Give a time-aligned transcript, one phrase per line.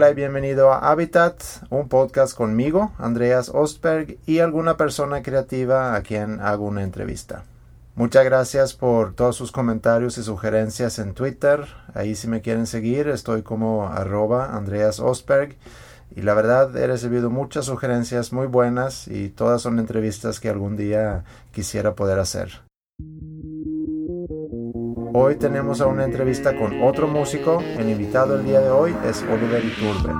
[0.00, 6.00] Hola y bienvenido a Habitat, un podcast conmigo, Andreas Ostberg, y alguna persona creativa a
[6.00, 7.44] quien hago una entrevista.
[7.96, 11.66] Muchas gracias por todos sus comentarios y sugerencias en Twitter.
[11.92, 15.56] Ahí si me quieren seguir estoy como arroba Andreas Ostberg.
[16.16, 20.78] Y la verdad he recibido muchas sugerencias muy buenas y todas son entrevistas que algún
[20.78, 22.62] día quisiera poder hacer.
[25.12, 27.60] Hoy tenemos a una entrevista con otro músico.
[27.60, 30.12] El invitado el día de hoy es Oliver Iturbe.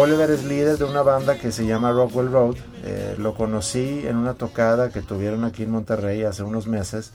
[0.00, 2.54] Oliver es líder de una banda que se llama Rockwell Road.
[2.84, 7.12] Eh, lo conocí en una tocada que tuvieron aquí en Monterrey hace unos meses.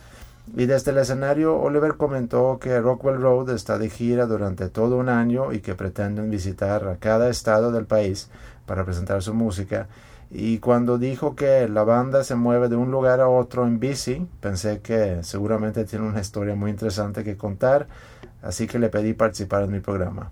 [0.54, 5.08] Y desde el escenario, Oliver comentó que Rockwell Road está de gira durante todo un
[5.08, 8.30] año y que pretenden visitar a cada estado del país
[8.66, 9.88] para presentar su música.
[10.30, 14.28] Y cuando dijo que la banda se mueve de un lugar a otro en bici,
[14.42, 17.88] pensé que seguramente tiene una historia muy interesante que contar,
[18.42, 20.32] así que le pedí participar en mi programa.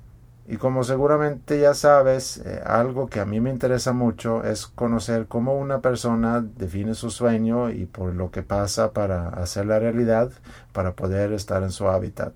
[0.52, 5.28] Y como seguramente ya sabes, eh, algo que a mí me interesa mucho es conocer
[5.28, 10.30] cómo una persona define su sueño y por lo que pasa para hacer la realidad,
[10.74, 12.34] para poder estar en su hábitat.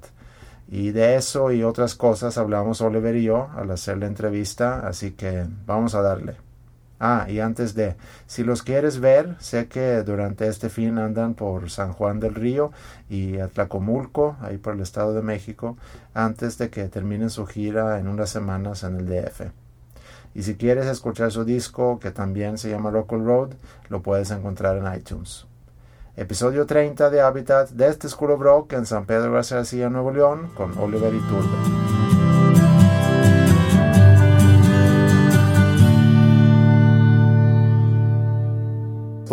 [0.70, 5.12] Y de eso y otras cosas hablamos Oliver y yo al hacer la entrevista, así
[5.12, 6.45] que vamos a darle.
[7.00, 11.70] Ah, y antes de, si los quieres ver, sé que durante este fin andan por
[11.70, 12.72] San Juan del Río
[13.10, 15.78] y Atlacomulco, ahí por el Estado de México,
[16.14, 19.52] antes de que terminen su gira en unas semanas en el DF.
[20.34, 23.50] Y si quieres escuchar su disco, que también se llama Local Road,
[23.90, 25.48] lo puedes encontrar en iTunes.
[26.18, 30.50] Episodio 30 de Habitat de este School of Rock en San Pedro García, Nuevo León,
[30.56, 32.15] con Oliver Iturbe.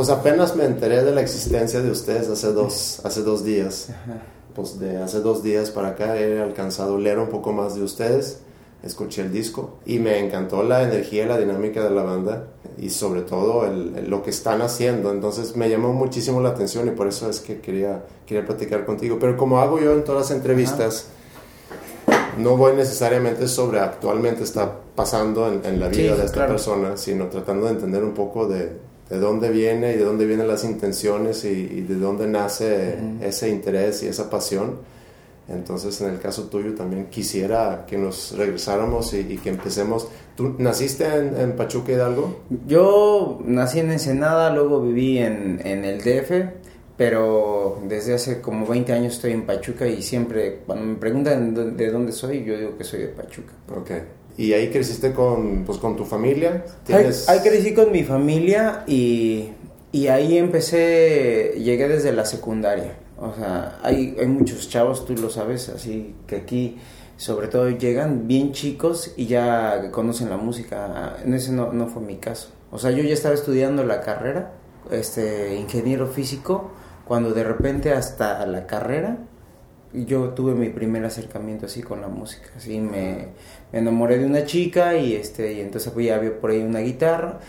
[0.02, 3.90] Pues apenas me enteré de la existencia de ustedes hace dos, hace dos días.
[4.52, 7.84] Pues de hace dos días para acá he alcanzado a leer un poco más de
[7.84, 8.40] ustedes,
[8.82, 12.90] escuché el disco y me encantó la energía y la dinámica de la banda y
[12.90, 15.12] sobre todo lo que están haciendo.
[15.12, 19.18] Entonces me llamó muchísimo la atención y por eso es que quería, quería platicar contigo.
[19.20, 21.10] Pero como hago yo en todas las entrevistas,
[22.38, 27.66] no voy necesariamente sobre actualmente está pasando en, la vida de esta persona, sino tratando
[27.66, 31.82] de entender un poco de de dónde viene y de dónde vienen las intenciones y,
[31.82, 34.78] de dónde nace ese interés y esa pasión.
[35.48, 40.08] Entonces, en el caso tuyo también quisiera que nos regresáramos y, que empecemos.
[40.34, 42.40] ¿Tú naciste en, Pachuca Hidalgo?
[42.66, 46.30] Yo nací en Ensenada, luego viví en, en, el DF,
[46.96, 51.90] pero desde hace como 20 años estoy en Pachuca y siempre cuando me preguntan de
[51.90, 53.52] dónde soy, yo digo que soy de Pachuca.
[53.76, 53.90] Ok.
[54.36, 56.64] ¿Y ahí creciste con, pues, con tu familia?
[57.28, 59.50] Ahí, crecí con mi familia y,
[59.92, 62.96] y, ahí empecé, llegué desde la secundaria.
[63.18, 66.78] O sea, hay, hay muchos chavos, tú lo sabes, así que aquí
[67.16, 71.16] sobre todo llegan bien chicos y ya conocen la música.
[71.24, 72.48] En ese no, no fue mi caso.
[72.72, 74.54] O sea, yo ya estaba estudiando la carrera,
[74.90, 76.72] este, ingeniero físico,
[77.04, 79.18] cuando de repente hasta la carrera
[79.92, 83.28] yo tuve mi primer acercamiento así con la música, así me,
[83.72, 87.40] enamoré de una chica y este y entonces pues ya había por ahí una guitarra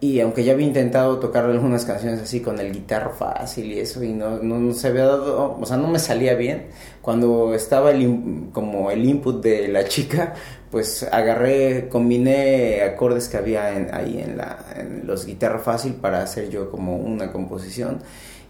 [0.00, 4.02] y aunque ya había intentado tocar algunas canciones así con el guitarra fácil y eso
[4.02, 6.66] y no, no, se había dado, o sea, no me salía bien,
[7.00, 10.34] cuando estaba el, como el input de la chica,
[10.72, 16.50] pues agarré, combiné acordes que había ahí en, la, en los guitarra fácil para hacer
[16.50, 18.00] yo como una composición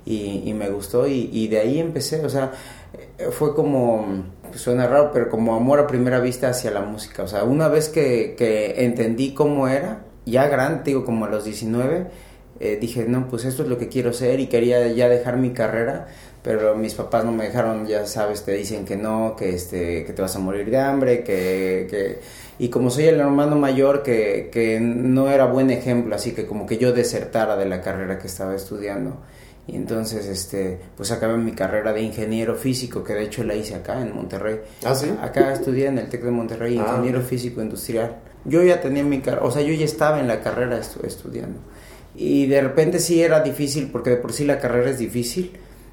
[0.05, 2.53] y, me gustó y, de ahí empecé, o sea,
[3.31, 4.25] fue como,
[4.55, 7.89] suena raro, pero como amor a primera vista hacia la música, o sea, una vez
[7.89, 12.07] que, que entendí cómo era, ya grande, digo, como a los 19,
[12.61, 15.51] eh, dije, no, pues esto es lo que quiero ser y quería ya dejar mi
[15.51, 16.07] carrera,
[16.43, 20.13] pero mis papás no me dejaron, ya sabes, te dicen que no, que, este, que
[20.13, 22.21] te vas a morir de hambre, que, que...
[22.59, 26.67] Y como soy el hermano mayor, que, que no era buen ejemplo, así que como
[26.67, 29.17] que yo desertara de la carrera que estaba estudiando.
[29.67, 33.77] Y entonces, este, pues acabé mi carrera de ingeniero físico, que de hecho la hice
[33.77, 34.61] acá en Monterrey.
[34.85, 35.13] Ah, sí.
[35.23, 38.17] Acá estudié en el TEC de Monterrey, ah, ingeniero físico industrial.
[38.45, 41.61] Yo ya tenía mi carrera, o sea, yo ya estaba en la carrera estudiando.
[42.15, 45.53] Y de repente sí era difícil, porque de por sí la carrera es difícil.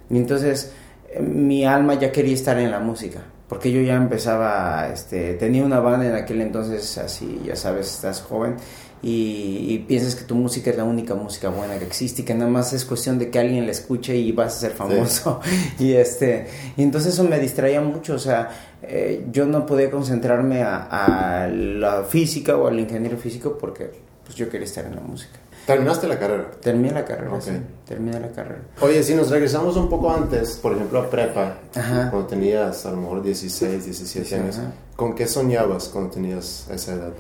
[0.10, 0.72] Y entonces
[1.12, 5.64] eh, mi alma ya quería estar en la música, porque yo ya empezaba, este, tenía
[5.64, 8.56] una banda en aquel entonces, así, ya sabes, estás joven,
[9.02, 12.50] y, piensas que tu música es la única música buena que existe y que nada
[12.50, 15.40] más es cuestión de que alguien la escuche y vas a ser famoso.
[15.80, 18.50] y este y entonces eso me distraía mucho, o sea,
[18.82, 23.90] eh, yo no podía concentrarme a, a, la física o al ingeniero físico porque
[24.26, 25.39] pues yo quería estar en la música.
[25.70, 26.52] ¿Terminaste la carrera?
[26.60, 27.52] Terminé la carrera, sí.
[27.88, 28.62] Terminé la carrera.
[28.82, 32.98] Oye, si nos regresamos un poco antes, por ejemplo, a prepa, cuando tenías a lo
[32.98, 34.60] mejor 16, 17 años,
[34.96, 37.12] ¿con qué soñabas cuando tenías esa edad?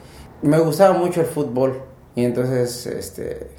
[0.41, 1.79] Me gustaba mucho el fútbol
[2.15, 3.51] y entonces este,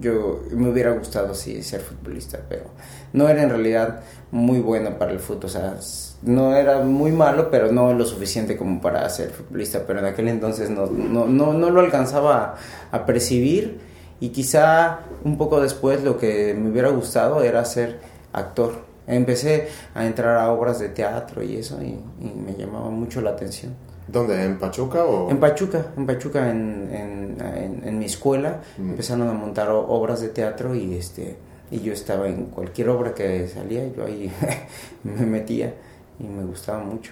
[0.00, 2.64] yo me hubiera gustado sí ser futbolista, pero
[3.12, 4.00] no era en realidad
[4.32, 5.76] muy bueno para el fútbol, o sea,
[6.22, 10.26] no era muy malo, pero no lo suficiente como para ser futbolista, pero en aquel
[10.26, 12.56] entonces no, no, no, no lo alcanzaba
[12.90, 13.91] a percibir
[14.22, 17.98] y quizá un poco después lo que me hubiera gustado era ser
[18.32, 18.72] actor.
[19.04, 19.66] Empecé
[19.96, 23.74] a entrar a obras de teatro y eso y, me llamaba mucho la atención.
[24.06, 24.40] ¿Dónde?
[24.44, 25.28] ¿En Pachuca o...?
[25.28, 28.60] En Pachuca, en Pachuca, en, en, en, mi escuela.
[28.78, 28.90] Mm.
[28.90, 31.36] Empezaron a montar obras de teatro y, este,
[31.72, 34.30] y yo estaba en cualquier obra que salía, yo ahí
[35.02, 35.74] me metía
[36.20, 37.10] y me gustaba mucho.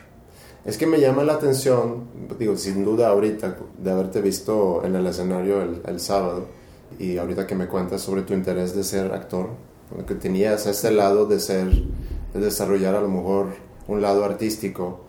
[0.65, 2.05] Es que me llama la atención,
[2.39, 6.60] digo, sin duda ahorita, de haberte visto en el escenario el, el sábado,
[7.01, 9.49] y ahorita que me cuentas sobre tu interés de ser actor,
[10.07, 11.67] que tenías ese lado de ser,
[12.35, 13.47] de desarrollar a lo mejor
[13.89, 15.01] un lado artístico,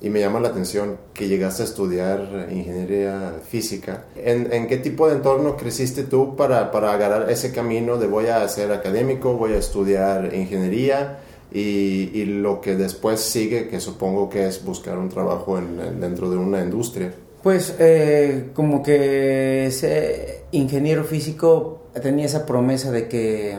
[0.00, 4.04] y me llama la atención que llegaste a estudiar ingeniería física.
[4.16, 8.46] ¿En, qué tipo de entorno creciste tú para, para, agarrar ese camino de voy a
[8.48, 11.20] ser académico, voy a estudiar ingeniería
[11.52, 16.36] y, lo que después sigue, que supongo que es buscar un trabajo en, dentro de
[16.36, 17.12] una industria?
[17.42, 23.56] Pues eh, como que ese ingeniero físico tenía esa promesa de que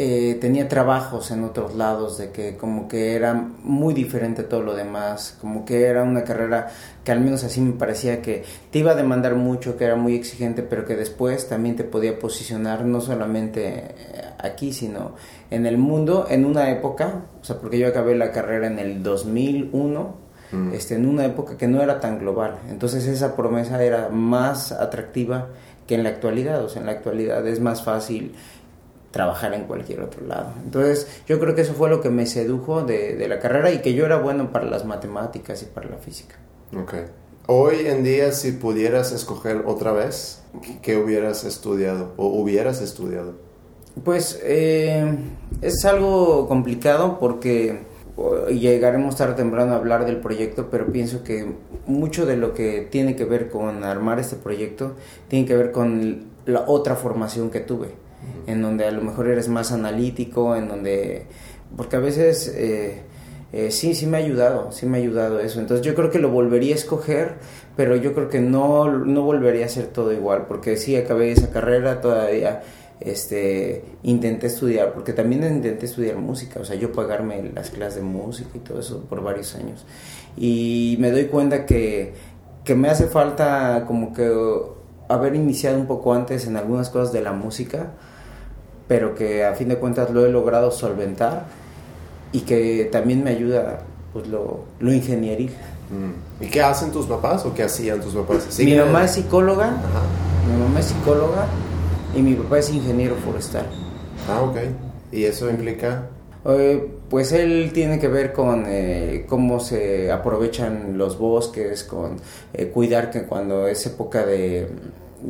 [0.00, 4.62] eh, tenía trabajos en otros lados, de que como que era muy diferente a todo
[4.62, 6.68] lo demás, como que era una carrera
[7.02, 10.14] que al menos así me parecía que te iba a demandar mucho, que era muy
[10.14, 13.94] exigente, pero que después también te podía posicionar no solamente eh,
[14.38, 15.16] aquí, sino
[15.50, 19.02] en el mundo, en una época, o sea, porque yo acabé la carrera en el
[19.02, 20.72] 2001, Mm.
[20.72, 22.58] este, en una época que no era tan global.
[22.70, 25.48] Entonces esa promesa era más atractiva
[25.86, 26.64] que en la actualidad.
[26.64, 28.34] O sea, en la actualidad es más fácil
[29.10, 30.52] trabajar en cualquier otro lado.
[30.64, 33.78] Entonces yo creo que eso fue lo que me sedujo de, de la carrera y
[33.78, 36.36] que yo era bueno para las matemáticas y para la física.
[36.76, 36.94] Ok.
[37.50, 40.42] Hoy en día, si pudieras escoger otra vez,
[40.82, 43.36] ¿qué hubieras estudiado o hubieras estudiado?
[44.04, 45.16] Pues eh,
[45.62, 47.86] es algo complicado porque
[48.50, 51.52] llegaremos tarde o temprano a hablar del proyecto, pero pienso que
[51.86, 54.94] mucho de lo que tiene que ver con armar este proyecto
[55.28, 57.88] tiene que ver con la otra formación que tuve,
[58.46, 61.26] en donde a lo mejor eres más analítico, en donde,
[61.76, 63.02] porque a veces eh,
[63.52, 66.18] eh, sí, sí me ha ayudado, sí me ha ayudado eso, entonces yo creo que
[66.18, 67.34] lo volvería a escoger,
[67.76, 71.50] pero yo creo que no, no volvería a ser todo igual, porque sí acabé esa
[71.50, 72.62] carrera todavía
[73.00, 78.02] este, intenté estudiar, porque también intenté estudiar música, o sea, yo pagarme las clases de
[78.02, 79.84] música y todo eso por varios años.
[80.36, 82.14] Y me doy cuenta que,
[82.64, 84.32] que me hace falta como que
[85.08, 87.92] haber iniciado un poco antes en algunas cosas de la música,
[88.88, 91.46] pero que a fin de cuentas lo he logrado solventar
[92.32, 93.80] y que también me ayuda
[94.12, 95.50] pues lo, lo ingenieril.
[95.90, 96.44] Mm.
[96.44, 98.58] ¿Y qué hacen tus papás o qué hacían tus papás?
[98.58, 99.70] Mi mamá es psicóloga,
[100.46, 101.46] mi mamá es psicóloga
[102.14, 103.66] y mi papá es ingeniero forestal.
[104.28, 104.56] Ah, ok.
[105.12, 106.08] ¿Y eso implica?
[106.44, 112.16] Eh, pues él tiene que ver con eh, cómo se aprovechan los bosques, con
[112.52, 114.68] eh, cuidar que cuando es época de,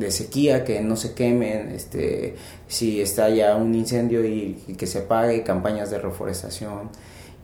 [0.09, 2.35] sequía, que no se quemen, este,
[2.67, 6.91] si está ya un incendio y, y, que se apague, campañas de reforestación.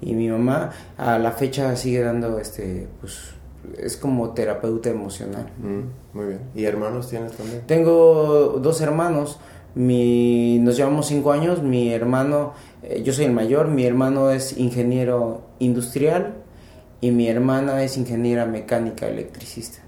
[0.01, 3.35] Y mi mamá a la fecha sigue dando este, pues,
[3.79, 5.51] es como terapeuta emocional.
[5.59, 6.41] Mm, muy bien.
[6.55, 7.63] ¿Y hermanos tienes también?
[7.67, 9.39] Tengo dos hermanos.
[9.75, 11.63] Mi, nos llevamos cinco años.
[11.63, 12.53] Mi hermano,
[12.83, 16.35] eh, yo soy el mayor, mi hermano es ingeniero industrial
[17.01, 19.79] y mi hermana es ingeniera mecánica electricista.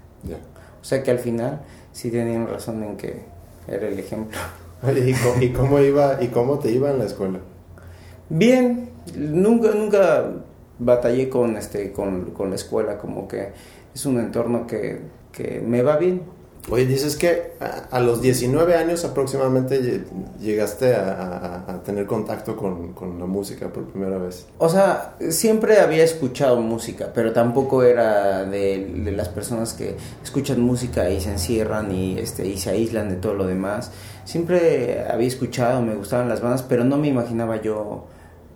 [0.81, 3.23] O sea que al final sí tenían razón en que
[3.67, 4.37] era el ejemplo.
[5.41, 7.39] ¿Y cómo, iba, y cómo te iba en la escuela?
[8.29, 10.31] Bien, nunca, nunca
[10.79, 13.49] batallé con, este, con, con, la escuela, como que
[13.93, 14.99] es un entorno que,
[15.31, 16.37] que me va bien.
[16.69, 17.53] Oye, dices que
[17.91, 20.03] a, los 19 años aproximadamente
[20.41, 24.45] llegaste a, a, tener contacto con, con, la música por primera vez.
[24.57, 30.59] O sea, siempre había escuchado música, pero tampoco era de, de, las personas que escuchan
[30.59, 33.91] música y se encierran y, este, y se aíslan de todo lo demás.
[34.25, 38.07] Siempre había escuchado, me gustaban las bandas, pero no me imaginaba yo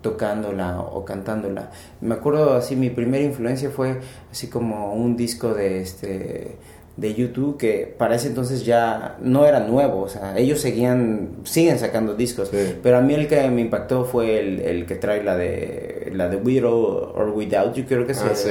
[0.02, 1.70] tocándola o cantándola.
[2.00, 6.58] Me acuerdo así, mi primera influencia fue así como un disco de este
[6.96, 11.78] de YouTube que para ese entonces ya no era nuevo, o sea, ellos seguían, siguen
[11.78, 12.50] sacando discos,
[12.82, 16.28] pero a mí el que me impactó fue el, el, que trae la de la
[16.28, 18.50] de With or Without You, creo que ah, sí,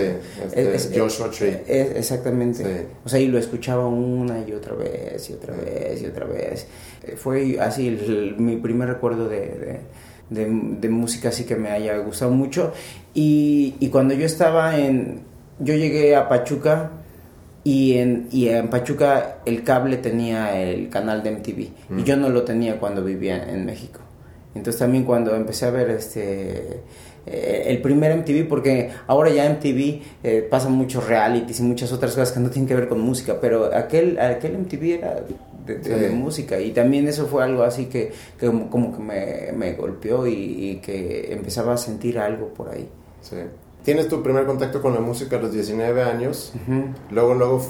[0.56, 1.62] es, Joshua Tree.
[1.68, 6.26] exactamente, o sea, y lo escuchaba una y otra vez y otra vez y otra
[6.26, 6.66] vez,
[7.18, 9.80] fue así mi primer recuerdo de, de,
[10.32, 12.74] de, música así que me haya gustado mucho
[13.14, 15.22] y, y cuando yo estaba en,
[15.60, 16.92] yo llegué a Pachuca,
[17.64, 22.04] y en, y en Pachuca el cable tenía el canal de MTV y mm.
[22.04, 24.00] yo no lo tenía cuando vivía en México.
[24.56, 26.82] Entonces también cuando empecé a ver este
[27.26, 32.14] eh, el primer MTV, porque ahora ya MTV eh, pasan muchos realities y muchas otras
[32.14, 35.24] cosas que no tienen que ver con música, pero aquel, aquel MTV era
[35.76, 40.28] de, música y también eso fue algo así que, que como, que me, me golpeó
[40.28, 42.88] y, y, que empezaba a sentir algo por ahí.
[43.22, 43.38] Sí
[43.84, 46.54] tienes tu primer contacto con la música a los 19 años,
[47.10, 47.66] luego, luego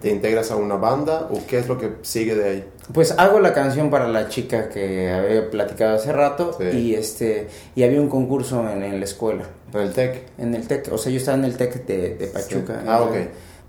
[0.00, 2.64] te integras a una banda o qué es lo que sigue de ahí?
[2.92, 7.82] Pues hago la canción para la chica que había platicado hace rato y este y
[7.82, 9.44] había un concurso en, la escuela.
[9.72, 10.22] ¿En el TEC?
[10.38, 12.82] En el TEC, o sea, yo estaba en el TEC de, Pachuca.
[12.86, 13.16] Ah, ok.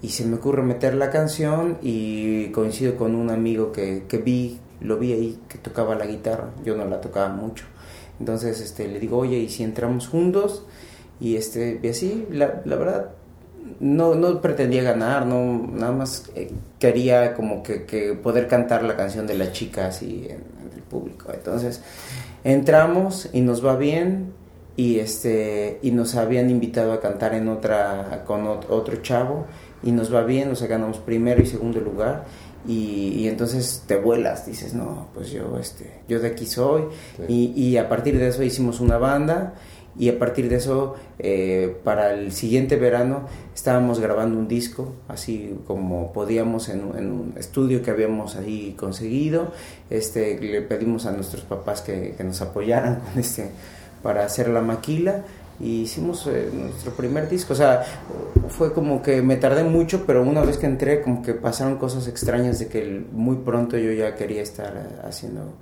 [0.02, 4.60] Y se me ocurre meter la canción y coincido con un amigo que, que vi,
[4.80, 7.66] lo vi ahí, que tocaba la guitarra, yo no la tocaba mucho.
[8.20, 10.66] Entonces este, le digo, oye, ¿y si entramos juntos?
[11.20, 13.10] Y, este, así, la, la verdad,
[13.80, 18.96] no, no pretendía ganar, no, nada más eh, quería como que, que, poder cantar la
[18.96, 20.44] canción de la chica así en,
[20.76, 21.32] el público.
[21.34, 21.82] Entonces
[22.44, 24.32] entramos y nos va bien
[24.76, 29.48] y este y nos habían invitado a cantar en otra con otro chavo
[29.84, 32.26] y nos va bien, o sea, ganamos primero y segundo lugar.
[32.68, 36.84] Y, y, entonces te vuelas, dices, no, pues yo, este, yo de aquí soy.
[37.28, 39.54] Y, y a partir de eso hicimos una banda
[40.00, 45.56] y a partir de eso eh, para el siguiente verano estábamos grabando un disco así
[45.66, 49.52] como podíamos en, un estudio que habíamos ahí conseguido
[49.90, 53.50] este le pedimos a nuestros papás que, que nos apoyaran con este
[54.04, 55.24] para hacer la maquila
[55.60, 57.54] y hicimos eh, nuestro primer disco.
[57.54, 57.84] O sea,
[58.50, 62.08] fue como que me tardé mucho, pero una vez que entré, como que pasaron cosas
[62.08, 65.54] extrañas de que muy pronto yo ya quería estar haciendo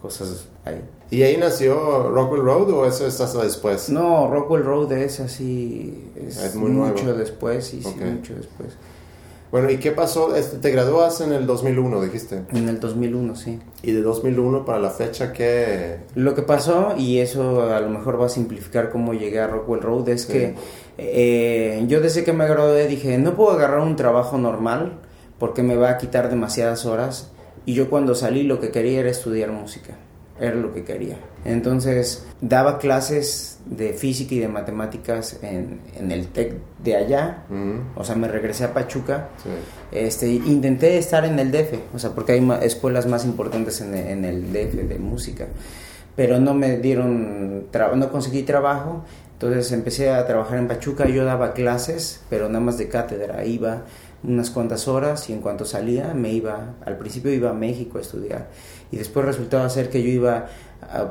[0.00, 0.82] cosas ahí.
[1.10, 3.90] ¿Y ahí nació Rockwell Road o eso es hasta después?
[3.90, 8.70] No, Rockwell Road es así, es, muy mucho después, y sí, mucho después.
[9.52, 10.34] Bueno, ¿y qué pasó?
[10.34, 12.44] Este, te graduas en el 2001, dijiste.
[12.54, 13.58] En el 2001, sí.
[13.82, 15.98] ¿Y de 2001 para la fecha qué?
[16.14, 19.82] Lo que pasó, y eso a lo mejor va a simplificar cómo llegué a Rockwell
[19.82, 20.54] Road, es que
[20.96, 25.00] eh, yo desde que me gradué dije, no puedo agarrar un trabajo normal
[25.38, 27.30] porque me va a quitar demasiadas horas
[27.66, 29.98] y yo cuando salí lo que quería era estudiar música,
[30.40, 31.16] era lo que quería.
[31.44, 37.44] Entonces daba clases de física y de matemáticas en, en el TEC de allá,
[37.96, 39.28] o sea, me regresé a Pachuca,
[39.90, 44.24] este, intenté estar en el DF, o sea, porque hay escuelas más importantes en, en
[44.24, 45.46] el DF de música,
[46.16, 51.52] pero no me dieron, no conseguí trabajo, entonces empecé a trabajar en Pachuca, yo daba
[51.52, 53.82] clases, pero nada más de cátedra, iba
[54.24, 58.00] unas cuantas horas y en cuanto salía me iba, al principio iba a México a
[58.00, 58.48] estudiar
[58.90, 60.48] y después resultaba ser que yo iba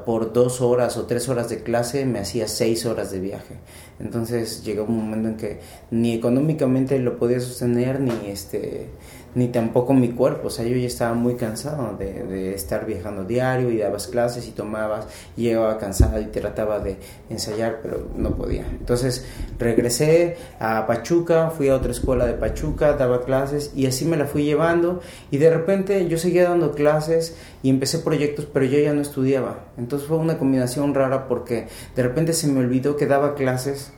[0.05, 3.55] por dos horas o tres horas de clase, me hacía seis horas de viaje.
[3.99, 8.89] Entonces llegó un momento en que ni económicamente lo podía sostener ni este
[9.35, 13.71] ni tampoco mi cuerpo, o sea, yo ya estaba muy cansado de, estar viajando diario
[13.71, 15.07] y dabas clases y tomabas,
[15.37, 16.97] y llegaba cansado y trataba de
[17.29, 18.65] ensayar, pero no podía.
[18.69, 19.25] Entonces
[19.57, 24.25] regresé a Pachuca, fui a otra escuela de Pachuca, daba clases y así me la
[24.25, 28.93] fui llevando y de repente yo seguía dando clases y empecé proyectos, pero yo ya
[28.93, 29.65] no estudiaba.
[29.77, 33.93] Entonces fue una combinación rara porque de repente se me olvidó que daba clases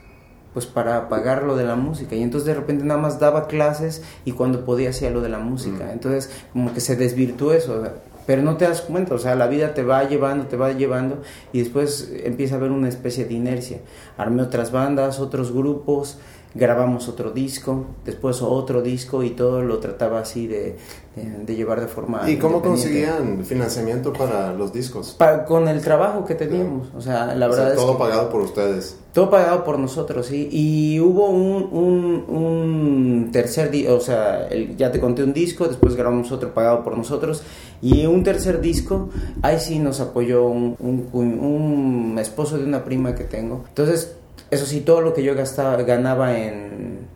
[0.54, 2.16] pues para pagar lo de la música.
[2.16, 5.40] Y entonces de repente nada más daba clases y cuando podía hacía lo de la
[5.40, 5.92] música.
[5.92, 7.84] Entonces como que se desvirtuó eso
[8.26, 11.22] pero no te das cuenta, o sea, la vida te va llevando, te va llevando
[11.52, 13.80] y después empieza a haber una especie de inercia.
[14.18, 16.20] Armé otras bandas, otros grupos,
[16.56, 20.78] grabamos otro disco, después otro disco y todo lo trataba así de,
[21.16, 22.30] de, llevar de forma...
[22.30, 25.18] ¿Y cómo conseguían financiamiento para los discos?
[25.48, 28.98] con el trabajo que teníamos, o sea, la verdad todo pagado por ustedes.
[29.14, 30.50] Todo pagado por nosotros, sí.
[30.52, 35.96] Y hubo un, un, un tercer disco, o sea, ya te conté un disco, después
[35.96, 37.44] grabamos otro pagado por nosotros.
[37.82, 39.10] Y un tercer disco,
[39.44, 43.66] ahí sí nos apoyó un, un, un esposo de una prima que tengo.
[43.68, 44.16] Entonces,
[44.54, 47.08] eso sí, todo lo que yo gastaba, ganaba en,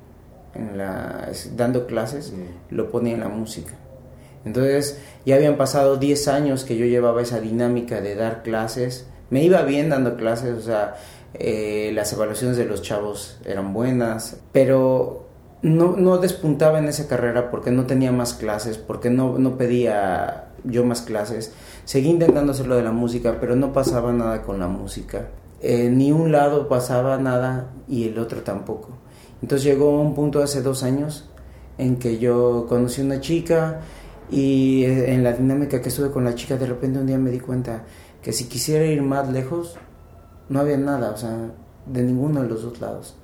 [0.53, 2.33] en la, dando clases,
[2.69, 3.73] lo ponía en la música.
[4.45, 9.07] Entonces ya habían pasado 10 años que yo llevaba esa dinámica de dar clases.
[9.29, 10.95] Me iba bien dando clases, o sea,
[11.33, 15.27] eh, las evaluaciones de los chavos eran buenas, pero
[15.61, 20.45] no, no despuntaba en esa carrera porque no tenía más clases, porque no, no pedía
[20.63, 21.51] yo más clases.
[21.85, 25.27] Seguí intentando hacer lo de la música, pero no pasaba nada con la música.
[25.61, 28.89] Eh, ni un lado pasaba nada y el otro tampoco.
[29.41, 31.29] Entonces llegó un punto hace dos años
[31.77, 33.81] en que yo conocí una chica
[34.29, 37.31] y eh, en la dinámica que estuve con la chica de repente un día me
[37.31, 37.85] di cuenta
[38.21, 39.77] que si quisiera ir más lejos
[40.49, 41.51] no había nada, o sea,
[41.85, 43.15] de ninguno de los dos lados.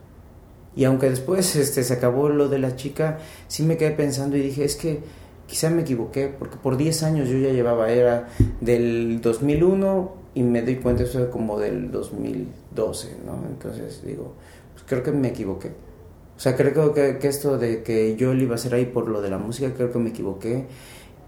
[0.76, 4.42] Y aunque después este, se acabó lo de la chica, sí me quedé pensando y
[4.42, 5.04] dije, es que
[5.46, 8.28] quizá me equivoqué, porque por 10 años yo ya llevaba, era
[8.60, 13.48] del 2001 y me doy cuenta eso como del 2012, ¿no?
[13.48, 14.34] Entonces digo,
[14.74, 15.72] pues creo que me equivoqué.
[16.36, 19.08] O sea, creo que, que esto de que yo lo iba a hacer ahí por
[19.08, 20.66] lo de la música, creo que me equivoqué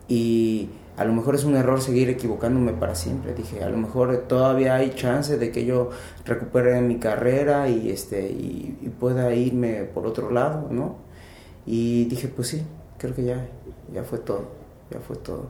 [0.08, 3.34] y a lo mejor es un error seguir equivocándome para siempre.
[3.34, 5.90] Dije, a lo mejor todavía hay chance de que yo
[6.26, 10.98] recupere mi carrera y, este, y, pueda irme por otro lado, ¿no?
[11.66, 12.64] Y dije, pues sí,
[12.98, 13.46] creo que ya,
[13.94, 14.46] ya fue todo,
[14.90, 15.50] ya fue todo.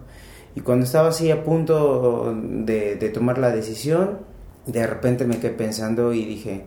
[0.56, 4.20] Y cuando estaba así a punto de, tomar la decisión,
[4.66, 6.64] de repente me quedé pensando y dije,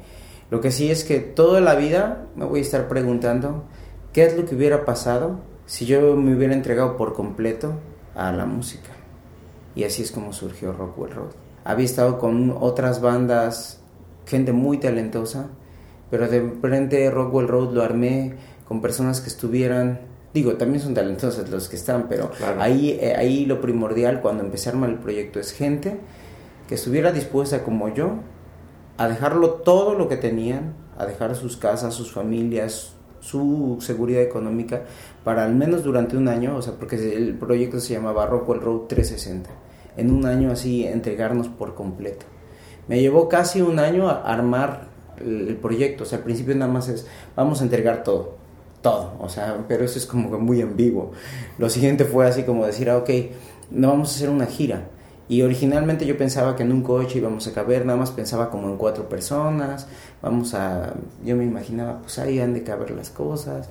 [0.50, 3.64] lo que sí es que toda la vida me voy a estar preguntando
[4.12, 7.72] qué es lo que hubiera pasado si yo me hubiera entregado por completo
[8.14, 8.90] a la música.
[9.74, 11.30] Y así es como surgió Rockwell Road.
[11.64, 13.80] Había estado con otras bandas,
[14.26, 15.48] gente muy talentosa,
[16.10, 18.34] pero de frente Rockwell Road lo armé
[18.66, 20.00] con personas que estuvieran,
[20.34, 24.68] digo, también son talentosos los que están, pero ahí, eh, ahí lo primordial cuando empecé
[24.68, 25.98] a armar el proyecto es gente
[26.68, 28.16] que estuviera dispuesta como yo
[28.98, 34.82] a dejarlo todo lo que tenían, a dejar sus casas, sus familias, su seguridad económica
[35.24, 38.86] para al menos durante un año, o sea, porque el proyecto se llamaba Rockwell Road
[38.88, 39.50] 360,
[39.96, 42.26] en un año así entregarnos por completo.
[42.86, 46.88] Me llevó casi un año a armar el proyecto, o sea, al principio nada más
[46.88, 48.36] es, vamos a entregar todo,
[48.80, 51.12] todo, o sea, pero eso es como que muy ambiguo.
[51.58, 53.10] Lo siguiente fue así como decir, ah, ok,
[53.70, 54.88] no vamos a hacer una gira,
[55.28, 58.68] y originalmente yo pensaba que en un coche íbamos a caber, nada más pensaba como
[58.68, 59.86] en cuatro personas,
[60.22, 63.68] vamos a, yo me imaginaba, pues ahí han de caber las cosas.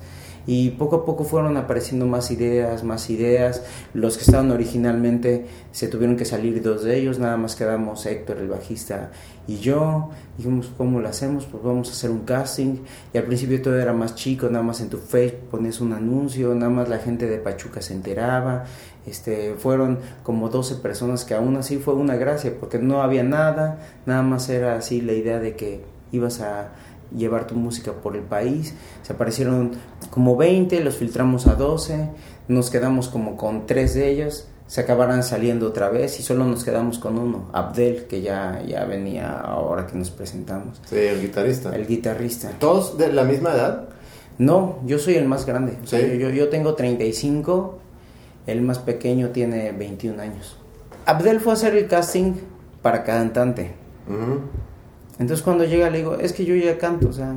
[0.50, 3.62] Y poco a poco fueron apareciendo más ideas, más ideas.
[3.92, 8.38] Los que estaban originalmente se tuvieron que salir dos de ellos, nada más quedamos Héctor,
[8.38, 9.10] el bajista,
[9.46, 10.08] y yo.
[10.38, 11.44] Dijimos, ¿cómo lo hacemos?
[11.44, 12.78] Pues vamos a hacer un casting.
[13.12, 16.54] Y al principio todo era más chico, nada más en tu Facebook pones un anuncio,
[16.54, 18.64] nada más la gente de Pachuca se enteraba.
[19.06, 23.80] Este, fueron como 12 personas que aún así fue una gracia, porque no había nada,
[24.06, 26.72] nada más era así la idea de que ibas a
[27.16, 28.74] llevar tu música por el país.
[29.02, 29.72] Se aparecieron
[30.10, 32.08] como 20, los filtramos a 12,
[32.48, 36.62] nos quedamos como con 3 de ellos, se acabaran saliendo otra vez y solo nos
[36.62, 40.80] quedamos con uno, Abdel, que ya, ya venía ahora que nos presentamos.
[40.88, 41.74] Sí, el guitarrista.
[41.74, 42.50] El guitarrista.
[42.58, 43.88] ¿Todos de la misma edad?
[44.36, 45.78] No, yo soy el más grande.
[45.90, 47.78] yo, yo, yo tengo 35,
[48.46, 50.56] el más pequeño tiene 21 años.
[51.06, 52.34] Abdel fue a hacer el casting
[52.82, 53.72] para cantante.
[55.18, 57.34] Entonces cuando llega le digo, es que yo ya canto, o sea,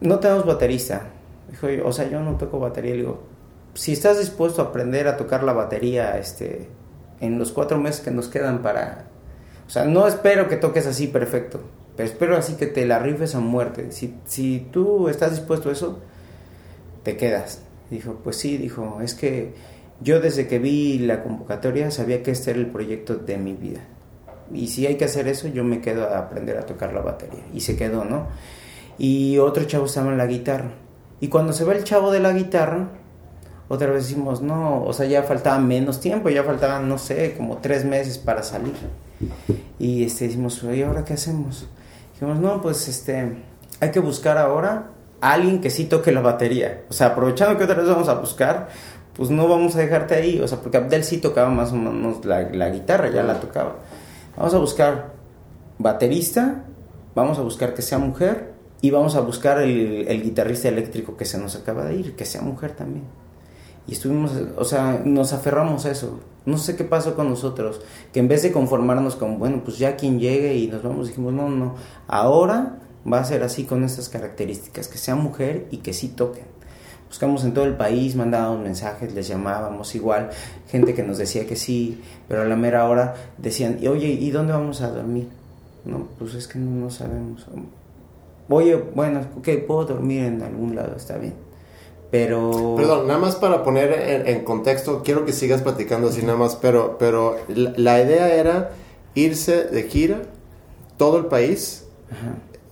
[0.00, 1.08] no tenemos baterista.
[1.50, 2.92] Dijo, o sea, yo no toco batería.
[2.92, 3.22] Le digo,
[3.74, 6.68] si estás dispuesto a aprender a tocar la batería este,
[7.20, 9.06] en los cuatro meses que nos quedan para...
[9.66, 11.60] O sea, no espero que toques así perfecto,
[11.96, 13.92] pero espero así que te la rifes a muerte.
[13.92, 16.00] Si, si tú estás dispuesto a eso,
[17.02, 17.62] te quedas.
[17.90, 19.54] Dijo, pues sí, dijo, es que
[20.02, 23.80] yo desde que vi la convocatoria sabía que este era el proyecto de mi vida
[24.52, 27.44] y si hay que hacer eso, yo me quedo a aprender a tocar la batería.
[27.52, 28.28] Y se quedó, ¿no?
[28.98, 30.70] Y otro chavo estaba en la guitarra.
[31.20, 32.88] Y cuando se va el chavo de la guitarra,
[33.68, 37.58] otra vez decimos, no, o sea, ya faltaba menos tiempo, ya faltaban, no sé, como
[37.58, 38.74] tres meses para salir.
[39.78, 41.66] Y este, decimos, ¿y ahora qué hacemos?
[42.12, 43.32] Dijimos, no, pues este,
[43.80, 46.82] hay que buscar ahora a alguien que sí toque la batería.
[46.90, 48.68] O sea, aprovechando que otra vez vamos a buscar,
[49.16, 50.40] pues no vamos a dejarte ahí.
[50.40, 53.76] O sea, porque Abdel sí tocaba más o menos la, la guitarra, ya la tocaba.
[54.36, 55.14] Vamos a buscar
[55.78, 56.64] baterista,
[57.14, 61.38] vamos a buscar que sea mujer y vamos a buscar el, guitarrista eléctrico que se
[61.38, 63.04] nos acaba de ir, que sea mujer también.
[63.86, 66.20] Y estuvimos, o sea, nos aferramos a eso.
[66.46, 67.80] No sé qué pasó con nosotros,
[68.12, 71.32] que en vez de conformarnos con, bueno, pues ya quien llegue y nos vamos, dijimos,
[71.32, 72.78] no, no, ahora
[73.10, 76.53] va a ser así con estas características, que sea mujer y que sí toquen
[77.14, 80.30] buscamos en todo el país, mandábamos mensajes, les llamábamos igual,
[80.68, 84.52] gente que nos decía que sí, pero a la mera hora decían, oye, ¿y dónde
[84.52, 85.28] vamos a dormir?
[85.84, 87.46] No, pues es que no, sabemos.
[88.48, 91.34] Oye, bueno, ok, puedo dormir en algún lado, está bien.
[92.10, 92.74] Pero...
[92.76, 96.96] Perdón, nada más para poner en, contexto, quiero que sigas platicando así nada más, pero,
[96.98, 98.72] pero la, idea era
[99.14, 100.22] irse de gira
[100.96, 101.86] todo el país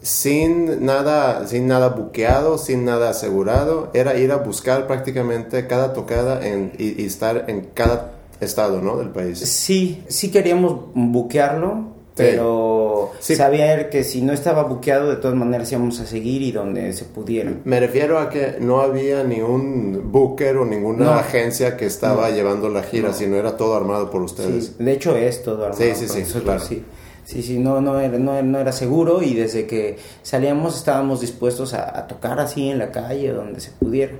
[0.02, 6.44] sin nada, sin nada buqueado, sin nada asegurado, era ir a buscar prácticamente cada tocada
[6.46, 8.96] en, y, y estar en cada estado, ¿no?
[8.96, 9.38] Del país.
[9.38, 13.36] Sí, sí queríamos buquearlo, pero Sí.
[13.36, 17.04] sabía que si no estaba buqueado, de todas maneras íbamos a seguir y donde se
[17.04, 17.52] pudiera.
[17.64, 21.12] Me refiero a que no había ni un booker o ninguna No.
[21.12, 22.34] agencia que estaba No.
[22.34, 23.14] llevando la gira, No.
[23.14, 24.66] sino era todo armado por ustedes.
[24.76, 26.60] Sí, de hecho es todo armado Sí, sí, por sí, nosotros, claro.
[26.60, 26.82] sí.
[27.24, 31.72] Sí, sí, no, no, era, no, no era seguro y desde que salíamos estábamos dispuestos
[31.72, 34.12] a, a tocar así en la calle, donde se pudiera.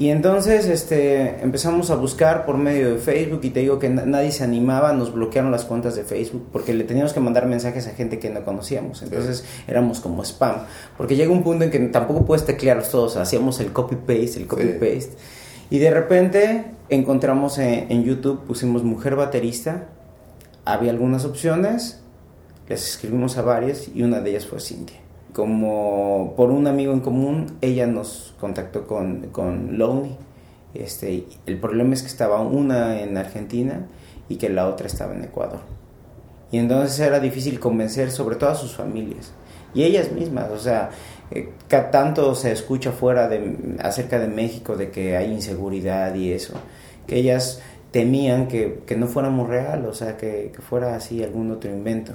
[0.00, 4.06] Y entonces este, empezamos a buscar por medio de Facebook y te digo que na-
[4.06, 7.88] nadie se animaba, nos bloquearon las cuentas de Facebook porque le teníamos que mandar mensajes
[7.88, 9.02] a gente que no conocíamos.
[9.02, 10.58] Entonces éramos como spam.
[10.96, 15.10] Porque llega un punto en que tampoco puedes teclearlos todos, hacíamos el copy-paste, el copy-paste.
[15.68, 19.88] Y de repente encontramos en, en YouTube, pusimos mujer baterista,
[20.72, 22.00] había algunas opciones,
[22.68, 24.98] les escribimos a varias y una de ellas fue Cintia.
[25.32, 30.16] Como por un amigo en común, ella nos contactó con, con Lonely.
[30.74, 33.86] Este, el problema es que estaba una en Argentina
[34.28, 35.60] y que la otra estaba en Ecuador.
[36.52, 39.32] Y entonces era difícil convencer sobre todo a sus familias
[39.74, 40.90] y ellas mismas, o sea,
[41.30, 46.54] eh, tanto se escucha fuera de acerca de México de que hay inseguridad y eso,
[47.06, 51.50] que ellas temían que, que no fuéramos real, o sea, que, que fuera así algún
[51.50, 52.12] otro invento.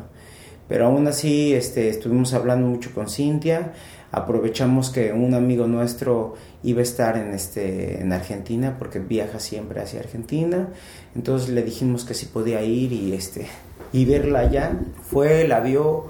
[0.68, 3.74] Pero aún así este, estuvimos hablando mucho con Cintia,
[4.12, 9.82] aprovechamos que un amigo nuestro iba a estar en, este, en Argentina porque viaja siempre
[9.82, 10.70] hacia Argentina,
[11.16, 13.48] entonces le dijimos que si podía ir y, este,
[13.92, 14.80] y verla allá.
[15.02, 16.06] Fue, la vio,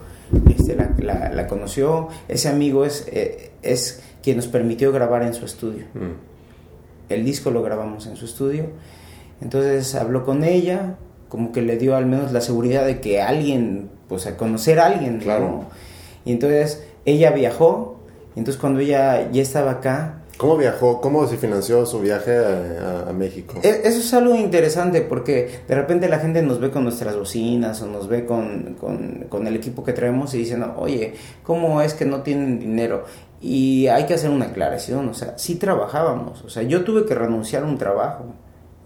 [0.56, 5.34] este, la, la- la conoció, ese amigo es, eh, es quien nos permitió grabar en
[5.34, 5.86] su estudio.
[5.94, 7.10] Mm.
[7.10, 8.68] El disco lo grabamos en su estudio.
[9.44, 10.96] Entonces habló con ella,
[11.30, 14.88] como que le dio al menos la seguridad de que alguien, pues a conocer a
[14.88, 15.24] alguien, ¿no?
[15.24, 15.64] Claro.
[16.26, 18.00] Y entonces ella viajó,
[18.36, 21.00] y entonces cuando ella ya estaba acá, ¿Cómo viajó?
[21.00, 23.54] ¿Cómo se financió su viaje a, a- a México?
[23.62, 27.80] E- Eso es algo interesante porque de repente la gente nos ve con nuestras bocinas
[27.84, 31.94] o nos ve con, con- con el equipo que traemos y dicen, oye, ¿cómo es
[31.94, 33.06] que no tienen dinero?
[33.42, 37.14] Y hay que hacer una aclaración, o sea, sí trabajábamos, o sea, yo tuve que
[37.14, 38.26] renunciar a un trabajo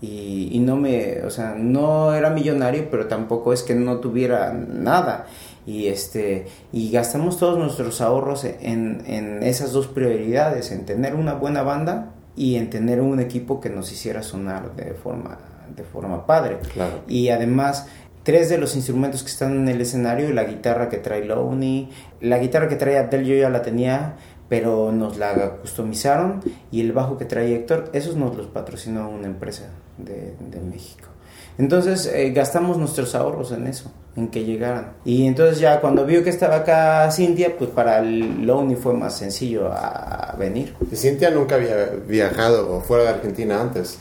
[0.01, 4.53] y, y no me, o sea, no era millonario, pero tampoco es que no tuviera
[4.53, 5.25] nada.
[5.65, 11.33] Y este, y gastamos todos nuestros ahorros en, en esas dos prioridades, en tener una
[11.33, 15.39] buena banda y en tener un equipo que nos hiciera sonar de forma,
[15.75, 16.59] de forma padre.
[16.73, 17.01] Claro.
[17.07, 17.87] Y además,
[18.23, 21.89] tres de los instrumentos que están en el escenario, la guitarra que trae Lowney,
[22.21, 24.15] la guitarra que trae Abdel yo ya la tenía,
[24.49, 29.27] pero nos la customizaron, y el bajo que trae Héctor, esos nos los patrocinó una
[29.27, 31.09] empresa de, México.
[31.57, 34.93] Entonces eh, gastamos nuestros ahorros en eso, en que llegaran.
[35.05, 39.71] Y entonces ya cuando vio que estaba acá Cintia, pues para Lowney fue más sencillo
[39.71, 40.75] a, a venir.
[40.93, 43.99] Cintia nunca había viajado fuera de Argentina antes.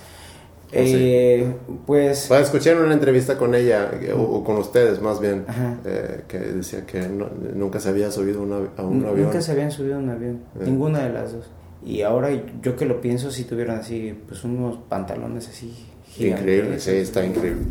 [0.68, 0.92] ¿O sí?
[0.96, 1.52] Eh,
[1.86, 2.28] Pues...
[2.28, 5.78] Bueno, escuché en una entrevista con ella, o, o con ustedes más bien, Ajá.
[5.84, 9.26] eh, que decía que no- nunca se había subido una- a un N- avión.
[9.26, 10.64] Nunca se habían subido a un avión, Eh.
[10.64, 11.46] ninguna de las dos.
[11.84, 12.30] Y ahora
[12.62, 15.72] yo que lo pienso, si tuvieran así, pues unos pantalones así
[16.08, 16.40] gigantes.
[16.42, 17.62] Increíble, sí, está increíble.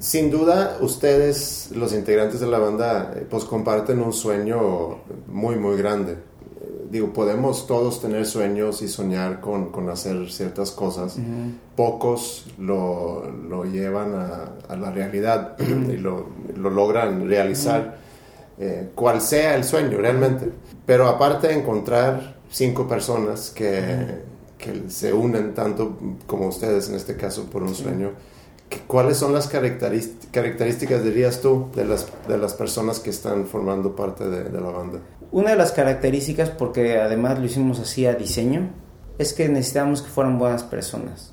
[0.00, 5.76] Sin duda, ustedes, los integrantes de la banda, eh, pues comparten un sueño muy, muy
[5.76, 6.16] grande.
[6.90, 11.16] Digo, podemos todos tener sueños y soñar con, con hacer ciertas cosas.
[11.76, 17.98] Pocos lo, lo llevan a, a la realidad y lo, lo logran realizar,
[18.58, 20.50] eh, cual sea el sueño realmente.
[20.86, 24.22] Pero aparte de encontrar cinco personas que,
[24.56, 28.16] que se unen tanto como ustedes en este caso por un sueño, ¿qué-
[28.86, 34.28] ¿cuáles son las características, dirías tú, de las, de las personas que están formando parte
[34.28, 35.00] de, de la banda?
[35.30, 38.70] Una de las características, porque además lo hicimos así a diseño,
[39.18, 41.32] es que necesitábamos que fueran buenas personas.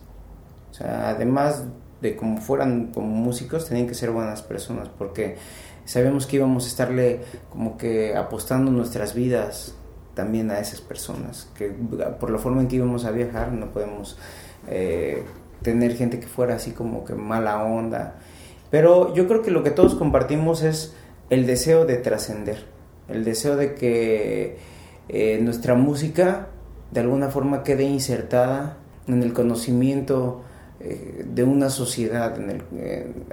[0.71, 1.63] O sea, además
[2.01, 5.37] de como fueran como músicos, tenían que ser buenas personas, porque
[5.85, 9.75] sabíamos que íbamos a estarle como que apostando nuestras vidas
[10.13, 14.17] también a esas personas, que por la forma en que íbamos a viajar no podemos
[14.67, 15.23] eh,
[15.65, 18.15] tener gente que fuera así como que mala onda.
[18.69, 20.93] Pero yo creo que lo que todos compartimos es
[21.29, 22.65] el deseo de trascender,
[23.09, 24.57] el deseo de que
[25.09, 26.47] eh, nuestra música
[26.91, 30.43] de alguna forma quede insertada en el conocimiento
[30.79, 32.37] eh, de una sociedad,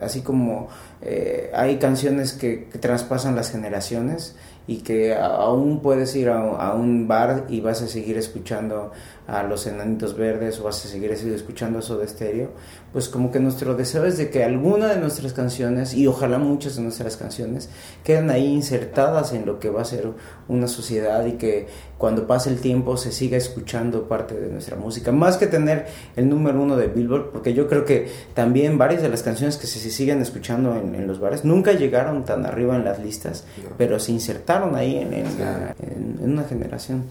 [0.00, 0.68] así como
[1.02, 7.46] eh, hay canciones que traspasan las generaciones y que aún puedes ir a, un bar
[7.48, 8.92] y vas a seguir escuchando
[9.26, 12.50] a los enanitos verdes o vas a seguir escuchando eso de estéreo,
[12.92, 16.76] pues como que nuestro deseo es de que alguna de nuestras canciones, y ojalá muchas
[16.76, 17.68] de nuestras canciones,
[18.04, 20.08] queden ahí insertadas en lo que va a ser
[20.48, 25.12] una sociedad y que cuando pase el tiempo se siga escuchando parte de nuestra música,
[25.12, 29.08] más que tener el número uno de Billboard, porque yo creo que también varias de
[29.08, 32.98] las canciones que se, siguen escuchando en, los bares nunca llegaron tan arriba en las
[32.98, 33.44] listas,
[33.78, 37.04] pero se insertaron ahí en, una generación.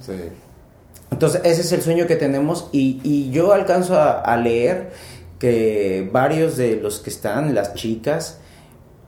[1.12, 4.92] Entonces ese es el sueño que tenemos y, yo alcanzo a, leer
[5.42, 8.38] que varios de los que están, las chicas,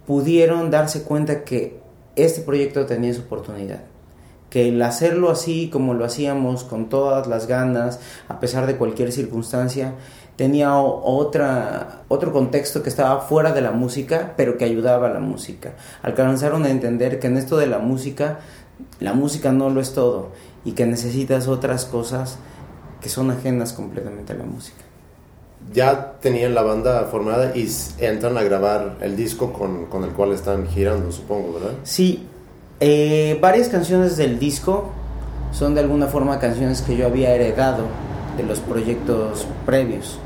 [0.08, 1.80] pudieron darse cuenta que
[2.16, 3.82] este proyecto tenía su oportunidad.
[4.50, 9.12] Que el hacerlo así como lo hacíamos, con todas las ganas, a pesar de cualquier
[9.12, 9.94] circunstancia,
[10.36, 15.20] tenía otra, otro contexto que estaba fuera de la música, pero que ayudaba a la
[15.20, 15.76] música.
[16.02, 18.40] Alcanzaron a entender que en esto de la música,
[19.00, 20.32] la música no lo es todo
[20.66, 22.40] y que necesitas otras cosas
[23.02, 24.83] que son ajenas completamente a la música.
[25.72, 30.32] Ya tenían la banda formada y entran a grabar el disco con, con el cual
[30.32, 31.74] están girando, supongo, ¿verdad?
[31.84, 32.28] Sí,
[32.80, 34.92] eh, varias canciones del disco
[35.52, 37.86] son de alguna forma canciones que yo había heredado
[38.36, 40.20] de los proyectos previos.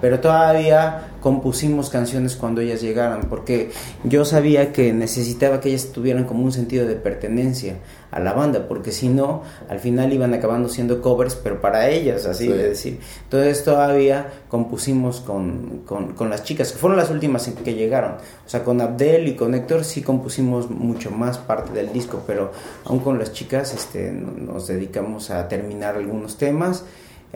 [0.00, 3.70] Pero todavía compusimos canciones cuando ellas llegaran, porque
[4.04, 7.76] yo sabía que necesitaba que ellas tuvieran como un sentido de pertenencia
[8.10, 12.26] a la banda, porque si no, al final iban acabando siendo covers, pero para ellas,
[12.26, 13.00] así de decir.
[13.22, 18.16] Entonces todavía compusimos con, con, las chicas, que fueron las últimas en que llegaron.
[18.44, 22.52] O sea, con Abdel y con Héctor sí compusimos mucho más parte del disco, pero
[22.84, 26.84] aún con las chicas este, nos dedicamos a terminar algunos temas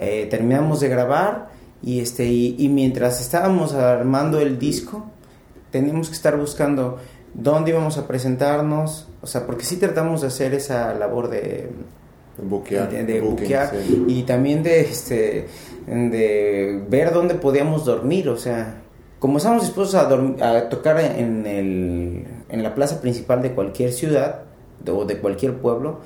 [0.01, 1.48] eh, terminamos de grabar
[1.83, 5.07] y, este, y, mientras estábamos armando el disco,
[5.71, 6.99] teníamos que estar buscando
[7.35, 11.71] dónde íbamos a presentarnos, o sea, porque sí tratamos de hacer esa labor de
[12.43, 15.47] buquear, de, y también de, este,
[15.87, 18.83] de ver dónde podíamos dormir, o sea,
[19.19, 20.09] como estamos dispuestos a,
[20.57, 24.43] a tocar en, el, en la plaza principal de cualquier ciudad
[24.87, 26.01] o de cualquier pueblo,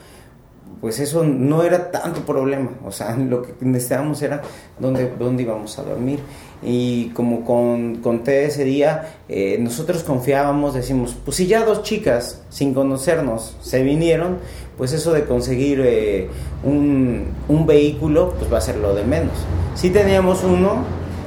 [0.80, 4.42] pues eso no era tanto problema, o sea, lo que necesitábamos era
[4.78, 6.20] dónde, dónde íbamos a dormir.
[6.64, 12.40] Y como con, conté ese día, eh, nosotros confiábamos, decimos, pues si ya dos chicas
[12.50, 14.38] sin conocernos se vinieron,
[14.78, 16.28] pues eso de conseguir eh,
[16.62, 19.34] un, un, vehículo, pues va a ser lo de menos.
[19.74, 20.84] Sí teníamos uno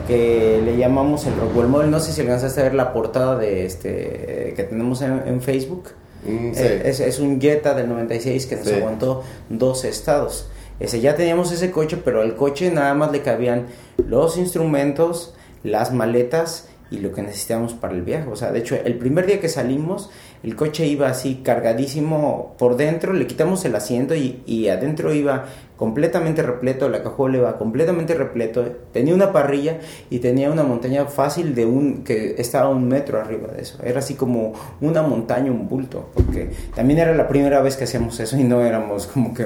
[0.08, 3.66] que le llamamos el Rockwell Model, no sé si alcanzaste a ver la portada de
[3.66, 5.90] este que tenemos en Facebook
[6.26, 10.50] Mm, eh, es, un Jetta del 96 que nos aguantó dos estados.
[10.80, 13.68] Ese, ya teníamos ese coche, pero al coche nada más le cabían
[14.08, 15.34] los instrumentos,
[15.64, 18.28] las maletas y lo que necesitábamos para el viaje.
[18.30, 20.10] O sea, de hecho, el primer día que salimos,
[20.44, 25.46] el coche iba así cargadísimo por dentro, le quitamos el asiento y, y adentro iba
[25.78, 31.54] completamente repleto, la cajuela iba completamente repleto, tenía una parrilla y tenía una montaña fácil
[31.54, 35.68] de un que estaba un metro arriba de eso, era así como una montaña, un
[35.68, 39.46] bulto, porque también era la primera vez que hacíamos eso y no éramos como que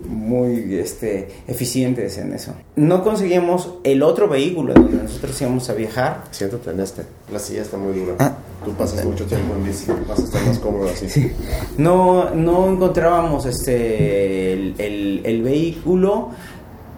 [0.00, 2.54] muy este, eficientes en eso.
[2.76, 6.24] No conseguíamos el otro vehículo donde nosotros íbamos a viajar.
[6.30, 7.02] Siéntate en este.
[7.32, 8.14] La silla está muy dura.
[8.18, 8.36] Ah.
[8.64, 11.32] Tú pasas mucho tiempo en vas a estar más cómodo así.
[11.76, 16.30] No, no encontrábamos este, el, el, vehículo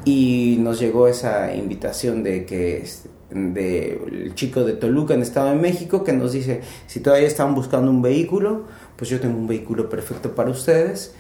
[0.04, 2.84] y nos llegó esa invitación de que
[3.30, 7.54] de el chico de Toluca en Estado de México que nos dice si todavía están
[7.54, 8.64] buscando un vehículo
[8.96, 11.14] pues yo tengo un vehículo perfecto para ustedes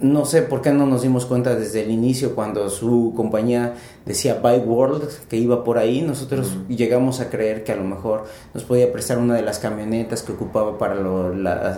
[0.00, 4.40] no sé por qué no nos dimos cuenta desde el inicio cuando su compañía decía
[4.42, 8.64] Bike World que iba por ahí, nosotros llegamos a creer que a lo mejor nos
[8.64, 10.96] podía prestar una de las camionetas que ocupaba para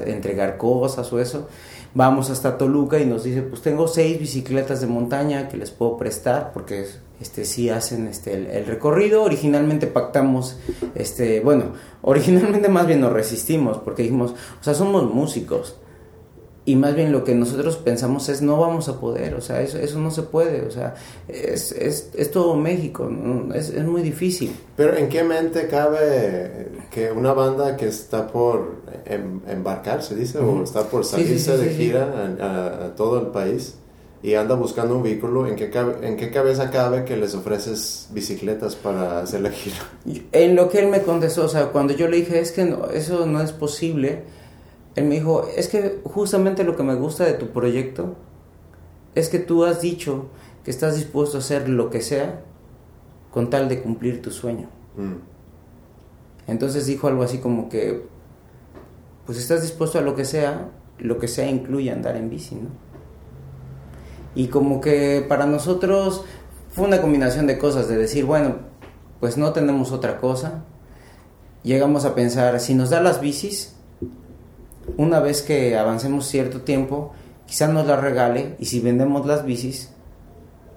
[0.06, 1.48] entregar cosas o eso.
[1.94, 5.96] Vamos hasta Toluca y nos dice, pues tengo seis bicicletas de montaña que les puedo
[5.96, 6.86] prestar porque
[7.20, 9.22] este sí hacen este el, recorrido.
[9.22, 10.58] Originalmente pactamos,
[10.94, 15.76] este, bueno, originalmente más bien nos resistimos porque dijimos, o sea, somos músicos
[16.66, 19.78] y más bien lo que nosotros pensamos es no vamos a poder, o sea, eso,
[19.78, 20.96] eso no se puede, o sea,
[21.28, 23.08] es, es, es todo México,
[23.54, 24.54] es, es, muy difícil.
[24.76, 30.38] Pero ¿en qué mente cabe que una banda que está por em, embarcar, se dice,
[30.38, 33.76] o está por salirse de gira a, todo el país
[34.24, 35.70] y anda buscando un vehículo, ¿en qué,
[36.02, 39.76] ¿en qué cabeza cabe que les ofreces bicicletas para hacer la gira?
[40.32, 42.86] En lo que él me contestó, o sea, cuando yo le dije, es que no,
[42.86, 44.24] eso no es posible,
[44.96, 48.16] él me dijo, es que justamente lo que me gusta de tu proyecto
[49.14, 50.26] es que tú has dicho
[50.64, 52.42] que estás dispuesto a hacer lo que sea
[53.30, 54.68] con tal de cumplir tu sueño.
[54.96, 56.50] Mm.
[56.50, 58.06] Entonces dijo algo así como que,
[59.26, 62.68] pues estás dispuesto a lo que sea lo que sea incluye andar en bici, ¿no?
[64.34, 66.24] Y como que para nosotros
[66.70, 68.56] fue una combinación de cosas, de decir, bueno,
[69.20, 70.64] pues no tenemos otra cosa.
[71.62, 73.75] Llegamos a pensar, si nos da las bicis,
[74.96, 77.12] una vez que avancemos cierto tiempo,
[77.46, 79.90] quizás nos las regale y si vendemos las bicis,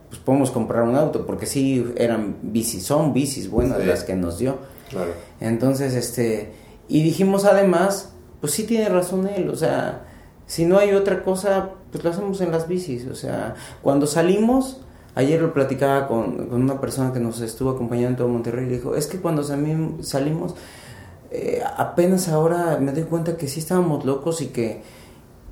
[0.09, 4.39] pues podemos comprar un auto, porque sí eran bicis, son bicis buenas las que nos
[4.39, 4.57] dio.
[4.89, 5.11] Claro.
[5.39, 6.51] Entonces, este,
[6.87, 10.05] y dijimos además, pues sí tiene razón él, o sea,
[10.47, 14.81] si no hay otra cosa, pues lo hacemos en las bicis, o sea, cuando salimos,
[15.13, 18.69] ayer lo platicaba con, con una persona que nos estuvo acompañando en todo Monterrey, y
[18.69, 20.55] dijo, es que cuando salimos,
[21.31, 24.81] eh, apenas ahora me doy cuenta que sí estábamos locos y que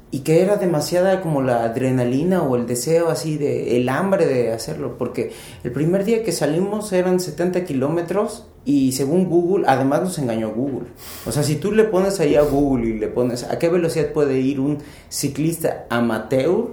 [0.10, 4.54] y que era demasiada como la adrenalina o el deseo así de el hambre de
[4.54, 10.18] hacerlo porque el primer día que salimos eran 70 kilómetros y según Google además nos
[10.18, 10.88] engañó Google.
[11.26, 14.14] O sea si tú le pones ahí a Google y le pones a qué velocidad
[14.14, 16.70] puede ir un ciclista amateur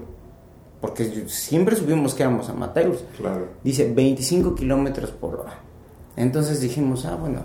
[0.81, 3.05] porque siempre subimos que éramos amateurs.
[3.17, 3.49] Claro.
[3.65, 5.59] dice 25 kilómetros por hora.
[6.17, 7.41] Entonces dijimos ah bueno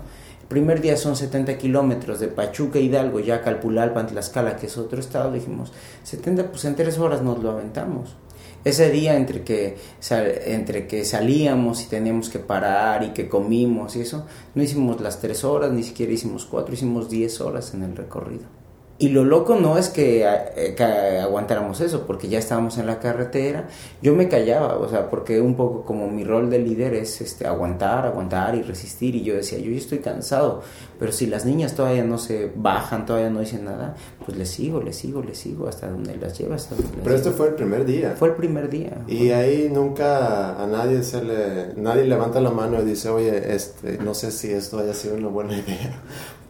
[0.50, 5.32] primer día son 70 kilómetros de Pachuca, Hidalgo, ya Calpulalpan, Tlaxcala, que es otro estado,
[5.32, 8.16] dijimos, 70, pues en tres horas nos lo aventamos.
[8.64, 9.78] Ese día entre que,
[10.10, 15.20] entre que salíamos y teníamos que parar y que comimos y eso, no hicimos las
[15.20, 18.59] tres horas, ni siquiera hicimos cuatro, hicimos 10 horas en el recorrido.
[19.00, 22.98] Y lo loco no es que, eh, que, aguantáramos eso, porque ya estábamos en la
[22.98, 23.66] carretera.
[24.02, 27.46] Yo me callaba, o sea, porque un poco como mi rol de líder es este,
[27.46, 29.14] aguantar, aguantar y resistir.
[29.14, 30.60] Y yo decía, yo ya estoy cansado,
[30.98, 34.82] pero si las niñas todavía no se bajan, todavía no dicen nada, pues les sigo,
[34.82, 36.56] les sigo, les sigo hasta donde las lleva.
[36.56, 38.14] Hasta donde pero este fue el primer día.
[38.18, 38.98] Fue el primer día.
[39.08, 43.96] Y ahí nunca a nadie se le, nadie levanta la mano y dice, oye, este,
[43.96, 46.02] no sé si esto haya sido una buena idea.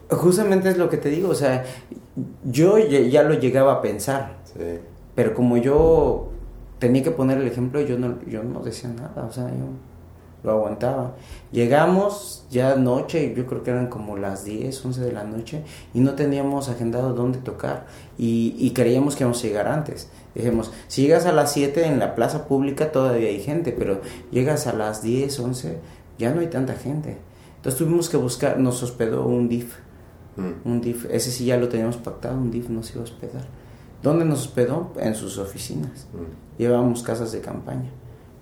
[0.09, 1.63] Justamente es lo que te digo, o sea,
[2.43, 4.79] yo ya lo llegaba a pensar, sí.
[5.15, 6.29] pero como yo
[6.79, 9.65] tenía que poner el ejemplo, yo no, yo no decía nada, o sea, yo
[10.43, 11.15] lo aguantaba.
[11.51, 15.99] Llegamos ya noche, yo creo que eran como las 10, 11 de la noche, y
[15.99, 17.85] no teníamos agendado dónde tocar,
[18.17, 20.09] y, y creíamos que íbamos a llegar antes.
[20.33, 24.67] Dijimos, si llegas a las 7 en la plaza pública todavía hay gente, pero llegas
[24.67, 25.77] a las 10, 11,
[26.17, 27.17] ya no hay tanta gente.
[27.57, 29.75] Entonces tuvimos que buscar, nos hospedó un DIF
[30.35, 30.69] Mm.
[30.69, 33.45] Un DIF, ese sí ya lo teníamos pactado, un DIF nos iba a hospedar.
[34.01, 34.93] ¿Dónde nos hospedó?
[34.97, 36.07] En sus oficinas.
[36.13, 36.59] Mm.
[36.59, 37.89] Llevábamos casas de campaña.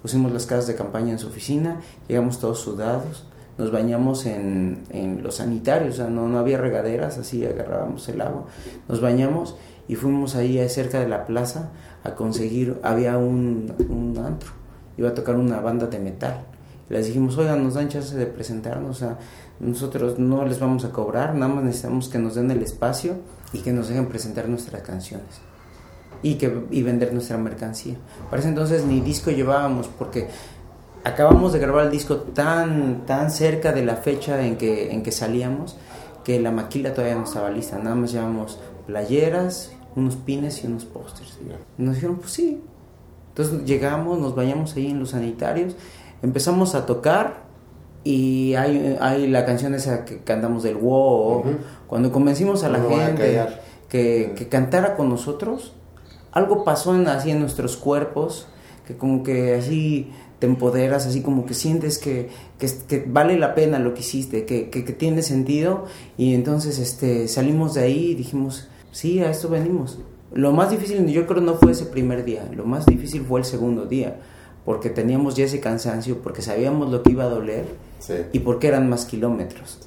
[0.02, 3.26] Pusimos las casas de campaña en su oficina, llegamos todos sudados,
[3.58, 8.22] nos bañamos en, en los sanitarios, o sea, no, no había regaderas, así agarrábamos el
[8.22, 8.46] agua,
[8.88, 9.58] nos bañamos
[9.90, 11.72] y fuimos ahí cerca de la plaza
[12.06, 14.52] a conseguir, había un, un antro,
[14.98, 16.46] iba a tocar una banda de metal.
[16.88, 19.18] Les dijimos, oigan, nos dan chance de presentarnos, o sea,
[19.60, 23.16] nosotros no les vamos a cobrar, nada más necesitamos que nos den el espacio
[23.52, 25.42] y que nos dejen presentar nuestras canciones
[26.22, 27.96] y, que, y vender nuestra mercancía.
[28.30, 30.28] Para ese entonces ni disco llevábamos porque
[31.04, 35.12] acabamos de grabar el disco tan, tan cerca de la fecha en que, en que
[35.12, 35.78] salíamos
[36.24, 37.78] que la maquila todavía no estaba lista.
[37.80, 41.40] Nada más llevamos playeras, unos pines y unos pósters.
[41.78, 42.62] Nos dijeron, pues sí.
[43.30, 45.76] Entonces llegamos, nos bañamos ahí en los sanitarios,
[46.22, 47.49] empezamos a tocar
[48.10, 51.44] y hay, hay la canción esa que cantamos del wow,
[51.86, 53.40] cuando convencimos a la gente
[53.88, 55.76] que, que, cantara con nosotros,
[56.32, 58.48] algo pasó en, así en nuestros cuerpos,
[58.88, 63.78] que como que así te empoderas, así como que sientes que, que, vale la pena
[63.78, 65.86] lo que hiciste, que, que, tiene sentido,
[66.18, 70.00] y entonces este, salimos de ahí y dijimos, sí, a esto venimos.
[70.34, 73.46] Lo más difícil yo creo no fue ese primer día, lo más difícil fue el
[73.46, 74.20] segundo día,
[74.66, 77.66] porque teníamos ya ese cansancio, porque sabíamos lo que iba a doler
[78.34, 79.80] y porque eran más kilómetros.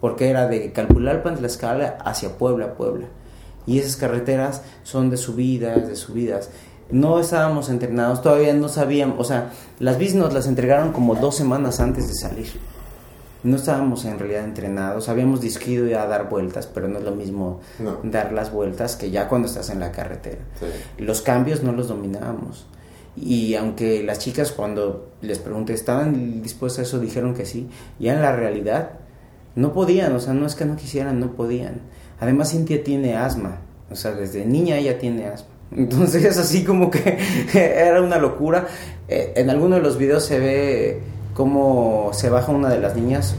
[0.00, 3.06] Porque era de Calpulalpan, Tlaxcala hacia Puebla, Puebla.
[3.66, 6.50] Y esas carreteras son de subidas, de subidas.
[6.90, 11.36] No estábamos entrenados, todavía no sabíamos, o sea, las bicis nos las entregaron como dos
[11.36, 12.50] semanas antes de salir.
[13.42, 17.12] No estábamos en realidad entrenados, habíamos disquido ya a dar vueltas, pero no es lo
[17.12, 17.60] mismo
[18.02, 20.40] dar las vueltas que ya cuando estás en la carretera.
[20.98, 22.66] Los cambios no los dominábamos.
[23.16, 27.00] Y aunque las chicas cuando les pregunté, ¿estaban dispuestas a eso?
[27.00, 27.68] Dijeron que sí.
[27.98, 28.92] Ya en la realidad
[29.54, 31.80] no podían, o sea, no es que no quisieran, no podían.
[32.20, 33.58] Además Cintia tiene asma,
[33.90, 35.48] o sea, desde niña ella tiene asma.
[35.76, 37.18] Entonces es así como que
[37.54, 38.66] era una locura.
[39.08, 41.00] Eh, en alguno de los videos se ve
[41.34, 43.34] cómo se baja una de las niñas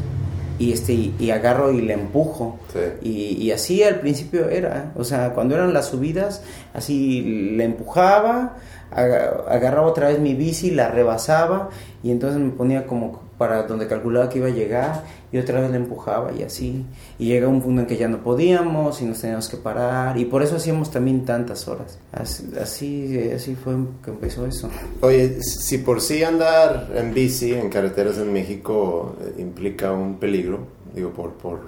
[0.62, 2.60] y este y, agarro y le empujo.
[3.02, 6.44] Y, y, así al principio era o sea cuando eran las subidas
[6.74, 7.22] así
[7.56, 8.58] le empujaba
[8.92, 11.70] agarraba otra vez mi bici, la rebasaba
[12.04, 15.72] y entonces me ponía como para donde calculaba que iba a llegar y otra vez
[15.72, 16.86] le empujaba y así.
[17.18, 20.26] Y llega un punto en que ya no podíamos y nos teníamos que parar y
[20.26, 21.98] por eso hacíamos también tantas horas.
[22.12, 23.74] Así, así, fue
[24.06, 24.70] que empezó eso.
[25.02, 30.60] Oye, si por sí andar en bici en carreteras en México eh, implica un peligro,
[30.94, 31.62] digo, por, por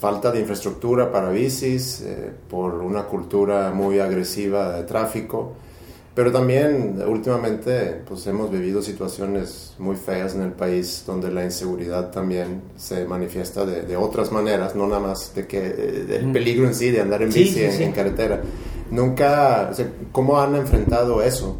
[0.00, 5.52] falta de infraestructura para bicis, eh, por una cultura muy agresiva de tráfico,
[6.18, 12.10] pero también últimamente pues hemos vivido situaciones muy feas en el país donde la inseguridad
[12.10, 16.74] también se manifiesta de, de otras maneras, no nada más de que del peligro en
[16.74, 18.42] sí de andar en bici en, en, carretera.
[18.90, 21.56] Nunca, o sea, ¿cómo han enfrentado eso?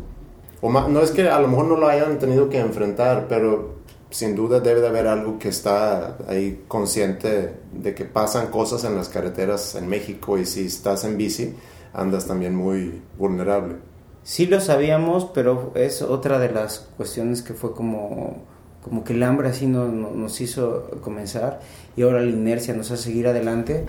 [0.61, 3.77] O no es que a lo mejor no lo hayan tenido que enfrentar, pero
[4.11, 8.97] sin duda debe de haber algo que está ahí consciente de que pasan cosas en
[8.97, 11.55] las carreteras en México y si estás en bici
[11.93, 13.88] andas también muy vulnerable.
[14.29, 18.43] Sí lo sabíamos, pero es otra de las cuestiones que fue como,
[18.85, 21.61] como que el hambre así no, nos hizo comenzar
[21.97, 23.87] y ahora la inercia nos hace seguir adelante.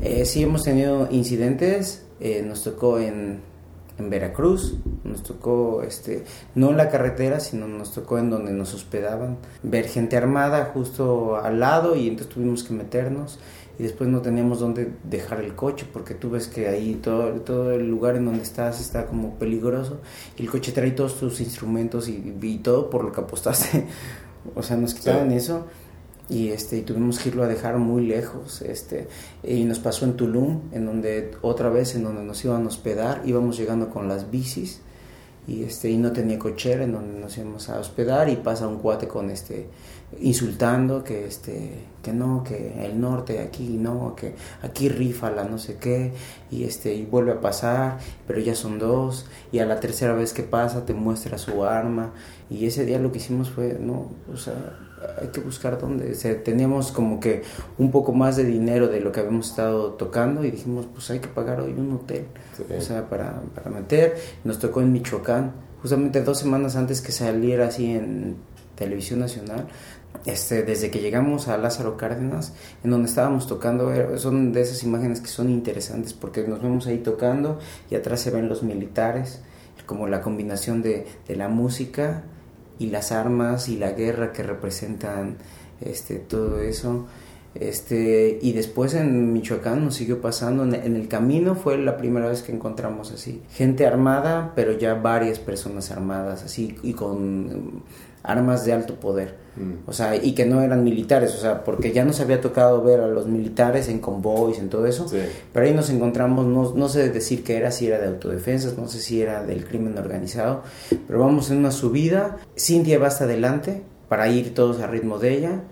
[0.00, 3.40] Eh, sí hemos tenido incidentes, eh, nos tocó en,
[3.98, 6.22] en Veracruz, nos tocó, este,
[6.54, 11.38] no en la carretera, sino nos tocó en donde nos hospedaban, ver gente armada justo
[11.38, 13.40] al lado y entonces tuvimos que meternos
[13.82, 17.72] y después no teníamos dónde dejar el coche porque tú ves que ahí todo, todo
[17.72, 20.00] el lugar en donde estás está como peligroso
[20.38, 23.88] y el coche trae todos tus instrumentos y, y todo por lo que apostaste.
[24.54, 25.36] o sea, nos quitaban sí.
[25.36, 25.66] eso
[26.28, 29.08] y este y tuvimos que irlo a dejar muy lejos este
[29.42, 33.22] y nos pasó en Tulum en donde otra vez en donde nos iban a hospedar
[33.24, 34.80] íbamos llegando con las bicis
[35.46, 38.78] y este y no tenía cochera en donde nos íbamos a hospedar y pasa un
[38.78, 39.66] cuate con este
[40.20, 41.70] insultando que este
[42.02, 46.12] que no que el norte aquí no que aquí rifa la no sé qué
[46.50, 50.32] y este y vuelve a pasar pero ya son dos y a la tercera vez
[50.32, 52.12] que pasa te muestra su arma
[52.48, 54.78] y ese día lo que hicimos fue no o sea
[55.20, 57.42] hay que buscar dónde o sea, teníamos como que
[57.78, 61.20] un poco más de dinero de lo que habíamos estado tocando y dijimos pues hay
[61.20, 62.26] que pagar hoy un hotel
[62.56, 62.64] sí.
[62.76, 67.68] o sea para, para meter nos tocó en Michoacán justamente dos semanas antes que saliera
[67.68, 68.36] así en
[68.76, 69.66] televisión nacional
[70.24, 72.52] este, desde que llegamos a Lázaro Cárdenas,
[72.84, 76.98] en donde estábamos tocando, son de esas imágenes que son interesantes porque nos vemos ahí
[76.98, 77.58] tocando
[77.90, 79.40] y atrás se ven los militares,
[79.84, 82.22] como la combinación de, de la música
[82.78, 85.36] y las armas y la guerra que representan
[85.80, 87.06] este, todo eso.
[87.54, 92.28] Este, y después en Michoacán nos siguió pasando, en, en, el camino fue la primera
[92.28, 97.82] vez que encontramos así, gente armada, pero ya varias personas armadas, así, y con
[98.22, 99.88] armas de alto poder, mm.
[99.88, 103.00] o sea, y que no eran militares, o sea, porque ya nos había tocado ver
[103.00, 105.18] a los militares en convoys, en todo eso, sí.
[105.52, 108.88] pero ahí nos encontramos, no, no sé decir qué era, si era de autodefensas, no
[108.88, 110.62] sé si era del crimen organizado,
[111.06, 115.36] pero vamos en una subida, Cintia va hasta adelante para ir todos a ritmo de
[115.36, 115.62] ella,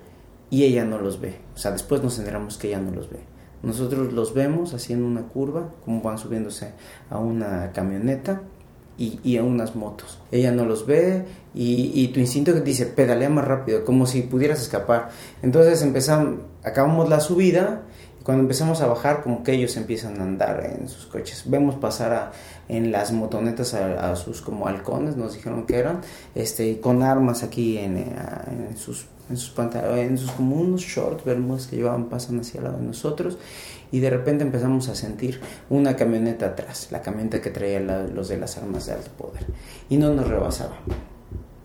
[0.50, 3.18] y ella no los ve, o sea, después nos enteramos que ella no los ve.
[3.62, 6.72] Nosotros los vemos haciendo una curva, como van subiéndose
[7.10, 8.42] a una camioneta,
[9.00, 10.18] y, y, a unas motos.
[10.30, 11.24] Ella no los ve
[11.54, 15.08] y, y, tu instinto dice pedalea más rápido, como si pudieras escapar.
[15.42, 17.80] Entonces empezamos, acabamos la subida
[18.20, 21.44] y cuando empezamos a bajar como que ellos empiezan a andar en sus coches.
[21.46, 22.32] Vemos pasar a,
[22.68, 26.02] en las motonetas a, a, sus como halcones, nos dijeron que eran,
[26.34, 31.24] este, con armas aquí en, en sus en sus pantalones, en sus como unos shorts,
[31.24, 33.38] bermudas que llevaban pasan hacia el lado de nosotros
[33.92, 38.28] y de repente empezamos a sentir una camioneta atrás, la camioneta que traía la, los
[38.28, 39.46] de las armas de alto poder
[39.88, 40.76] y no nos rebasaba.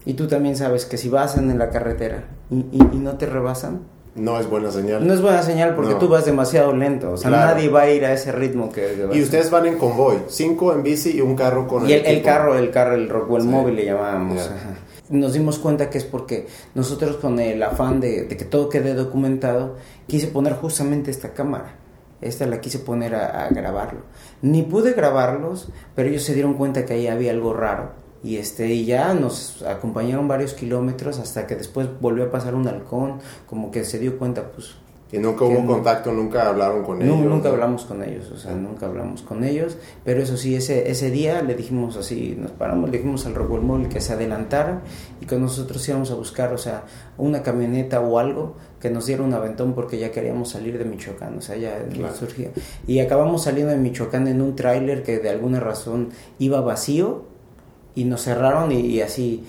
[0.05, 3.25] Y tú también sabes que si vas en la carretera y, y, y no te
[3.25, 3.81] rebasan,
[4.15, 5.05] no es buena señal.
[5.05, 5.97] No es buena señal porque no.
[5.97, 7.11] tú vas demasiado lento.
[7.11, 7.53] O sea, claro.
[7.53, 9.07] nadie va a ir a ese ritmo que.
[9.11, 12.05] que y ustedes van en convoy, cinco en bici y un carro con y el,
[12.05, 13.49] el, el carro, el carro, el Rockwell sí.
[13.49, 14.35] móvil le llamábamos.
[14.35, 14.77] Yeah.
[15.09, 19.75] Nos dimos cuenta que es porque nosotros con el afán de, que todo quede documentado,
[20.07, 21.77] quise poner justamente esta cámara.
[22.21, 24.01] Esta la quise poner a, a grabarlo.
[24.41, 28.73] Ni pude grabarlos, pero ellos se dieron cuenta que ahí había algo raro y este
[28.73, 33.69] y ya nos acompañaron varios kilómetros hasta que después volvió a pasar un halcón como
[33.69, 34.75] que se dio cuenta pues
[35.11, 37.53] y nunca hubo contacto nunca hablaron con no, ellos nunca ¿no?
[37.53, 41.41] hablamos con ellos o sea nunca hablamos con ellos pero eso sí ese ese día
[41.41, 44.81] le dijimos así nos paramos le dijimos al Rockwell que se adelantara
[45.21, 46.83] y que nosotros íbamos a buscar o sea
[47.17, 51.39] una camioneta o algo que nos diera un aventón porque ya queríamos salir de Michoacán,
[51.39, 52.13] o sea, ya claro.
[52.13, 52.51] surgía.
[52.85, 57.23] Y acabamos saliendo de Michoacán en un tráiler que de alguna razón iba vacío
[57.95, 59.43] y nos cerraron y, y, así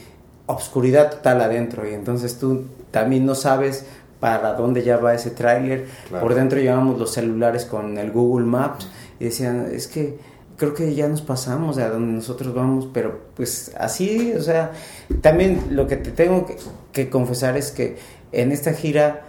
[0.46, 3.84] obscuridad total adentro y entonces tú también no sabes
[4.26, 6.26] para dónde ya va ese tráiler claro.
[6.26, 8.88] por dentro llevamos los celulares con el Google Maps
[9.20, 10.18] y decían es que
[10.56, 14.72] creo que ya nos pasamos a donde nosotros vamos, pero pues así, o sea,
[15.20, 16.56] también lo que te tengo que,
[16.92, 17.98] que, confesar es que
[18.32, 19.22] en esta gira,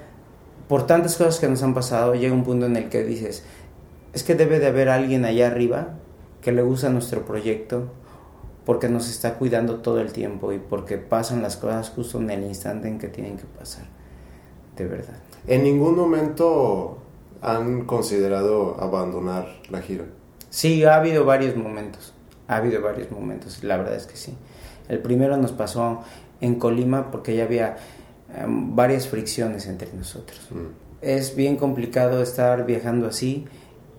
[0.68, 3.44] por tantas cosas que nos han pasado, llega un punto en el que dices,
[4.14, 5.90] es que debe de haber alguien allá arriba
[6.42, 7.92] que le gusta nuestro proyecto,
[8.66, 12.44] porque nos está cuidando todo el tiempo y porque pasan las cosas justo en el
[12.44, 13.86] instante en que tienen que pasar,
[14.78, 15.16] de verdad.
[15.48, 17.00] ¿En ningún momento
[17.42, 20.06] han considerado abandonar la gira?
[20.50, 22.14] Sí, ha habido varios momentos.
[22.48, 24.34] Ha habido varios momentos, la verdad es que sí.
[24.88, 26.04] El primero nos pasó
[26.40, 27.78] en Colima porque ya había
[28.46, 30.40] um, varias fricciones entre nosotros.
[30.52, 30.88] Mm.
[31.02, 33.46] Es bien complicado estar viajando así,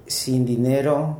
[0.07, 1.19] sin dinero,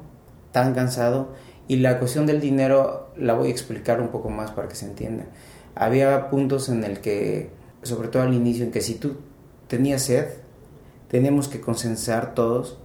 [0.53, 1.35] tan cansado.
[1.69, 4.87] Y la cuestión del dinero la voy a explicar un poco más para que se
[4.87, 5.27] entienda.
[5.75, 7.51] Había puntos en el que,
[7.83, 9.17] sobre todo al inicio, en que si tú
[9.69, 10.27] tenías sed,
[11.09, 12.79] teníamos que consensar todos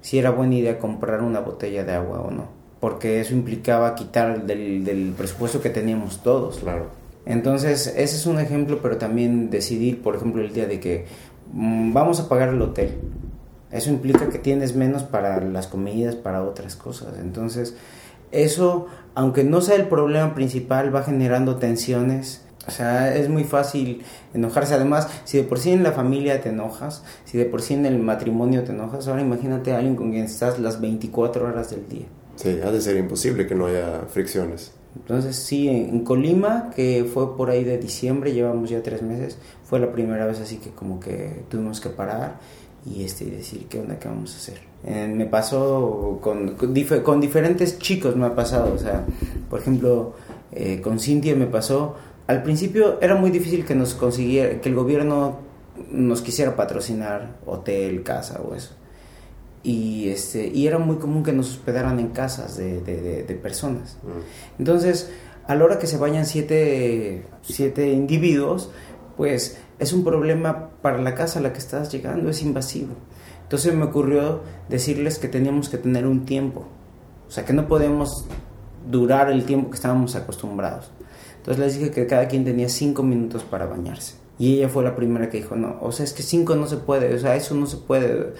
[0.00, 2.48] si era buena idea comprar una botella de agua o no,
[2.80, 6.58] porque eso implicaba quitar del, del presupuesto que teníamos todos.
[6.58, 7.04] Claro.
[7.26, 11.06] Entonces, ese es un ejemplo, pero también decidir, por ejemplo, el día de que
[11.52, 12.98] mm, vamos a pagar el hotel.
[13.70, 17.14] Eso implica que tienes menos para las comidas, para otras cosas.
[17.18, 17.74] Entonces,
[18.30, 24.02] eso, aunque no sea el problema principal, va generando tensiones o sea, es muy fácil
[24.32, 24.74] enojarse.
[24.74, 27.86] Además, si de por sí en la familia te enojas, si de por sí en
[27.86, 31.88] el matrimonio te enojas, ahora imagínate a alguien con quien estás las 24 horas del
[31.88, 32.06] día.
[32.36, 34.72] Sí, ha de ser imposible que no haya fricciones.
[34.96, 39.80] Entonces, sí, en Colima, que fue por ahí de diciembre, llevamos ya tres meses, fue
[39.80, 42.38] la primera vez así que como que tuvimos que parar
[42.86, 44.60] y este decir qué onda, qué vamos a hacer.
[44.84, 49.04] Eh, me pasó con, con, diferentes chicos, me ha pasado, o sea,
[49.48, 50.14] por ejemplo,
[50.52, 51.96] eh, con Cintia me pasó
[52.26, 55.38] al principio era muy difícil que nos consiguiera, que el gobierno
[55.90, 58.74] nos quisiera patrocinar hotel, casa o eso.
[59.62, 63.96] Y, este, y era muy común que nos hospedaran en casas de, de, personas.
[64.02, 64.58] Mm.
[64.60, 65.10] Entonces,
[65.46, 68.70] a la hora que se vayan siete, siete individuos,
[69.16, 72.94] pues es un problema para la casa a la que estás llegando, es invasivo.
[73.42, 76.66] Entonces me ocurrió decirles que teníamos que tener un tiempo,
[77.26, 78.26] o sea, que no podemos
[78.90, 80.90] durar el tiempo que estábamos acostumbrados.
[81.44, 84.14] Entonces les dije que cada quien tenía cinco minutos para bañarse.
[84.38, 86.78] Y ella fue la primera que dijo, no, o sea, es que cinco no se
[86.78, 88.32] puede, o sea, eso no se puede.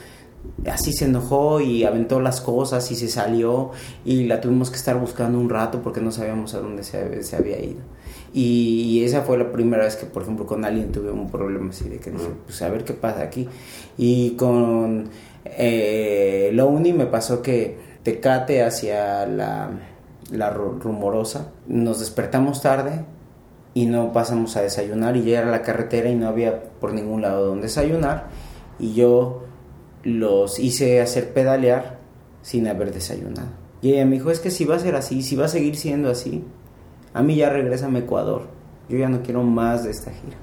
[0.67, 3.73] Así se enojó y aventó las cosas y se salió
[4.07, 7.37] y la tuvimos que estar buscando un rato porque no sabíamos a dónde se, se
[7.37, 7.81] había ido.
[8.33, 11.91] Y, esa fue la primera vez que, por ejemplo, con alguien tuve un problema así
[11.91, 13.47] de que dije, pues a ver qué pasa aquí.
[13.99, 15.11] Y con
[15.45, 16.51] eh,
[16.97, 19.71] me pasó que Tecate hacia la
[20.31, 21.53] la rumorosa.
[21.67, 23.05] Nos despertamos tarde
[23.75, 27.23] y no pasamos a desayunar y ya era la carretera y no había por ningún
[27.23, 28.29] lado donde desayunar
[28.79, 29.45] y yo
[30.03, 31.99] los hice hacer pedalear
[32.43, 33.49] sin haber desayunado.
[33.83, 35.77] Y ella me dijo, es que si va a ser así, si va a seguir
[35.77, 36.45] siendo así,
[37.13, 38.49] a mí ya regresa a Ecuador.
[38.89, 40.37] Yo ya no quiero más de esta gira.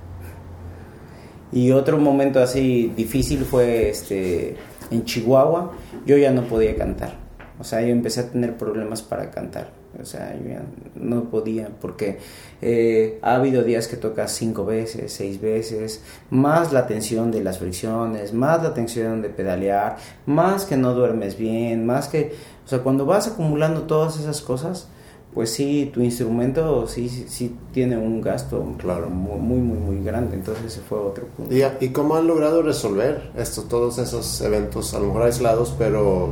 [1.52, 4.56] Y otro momento así difícil fue este
[4.90, 5.72] en Chihuahua,
[6.06, 7.21] yo ya no podía cantar.
[7.62, 9.70] O sea, yo empecé a tener problemas para cantar.
[10.02, 10.64] O sea, yo ya
[10.96, 12.18] no podía porque
[12.62, 17.60] eh, ha habido días que tocas cinco veces, seis veces, más la tensión de las
[17.60, 22.34] fricciones, más la tensión de pedalear, más que no duermes bien, más que...
[22.66, 24.88] O sea, cuando vas acumulando todas esas cosas,
[25.34, 29.10] pues sí, tu instrumento sí, sí, tiene un gasto claro.
[29.10, 30.36] muy, muy, muy, muy grande.
[30.36, 31.54] Entonces ese fue otro punto.
[31.56, 36.30] ¿Y, ¿Y cómo han logrado resolver esto, todos esos eventos, a lo mejor aislados, pero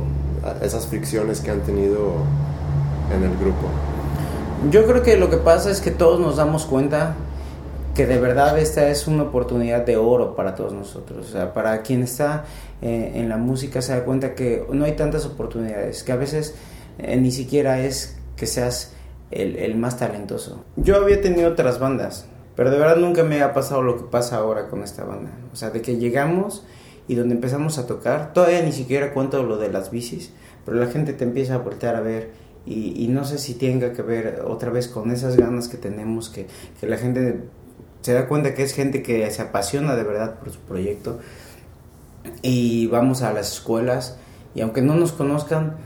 [0.62, 2.12] esas fricciones que han tenido
[3.14, 3.68] en el grupo?
[4.70, 7.14] Yo creo que lo que pasa es que todos nos damos cuenta
[7.94, 11.28] que de verdad esta es una oportunidad de oro para todos nosotros.
[11.28, 12.44] O sea, para quien está
[12.82, 16.54] eh, en la música se da cuenta que no hay tantas oportunidades, que a veces
[16.98, 18.94] eh, ni siquiera es que seas
[19.30, 20.64] el, el, más talentoso.
[20.76, 22.24] Yo había tenido otras bandas,
[22.56, 25.30] pero de verdad nunca me ha pasado lo que pasa ahora con esta banda.
[25.52, 26.64] O sea, de que llegamos
[27.06, 30.32] y donde empezamos a tocar, todavía ni siquiera cuento lo de las bicis,
[30.64, 32.30] pero la gente te empieza a voltear a ver
[32.64, 36.46] y, no sé si tenga que ver otra vez con esas ganas que tenemos, que,
[36.80, 37.42] que la gente
[38.00, 41.18] se da cuenta que es gente que se apasiona de verdad por su proyecto
[42.40, 44.16] y vamos a las escuelas
[44.54, 45.76] y aunque no nos conozcan,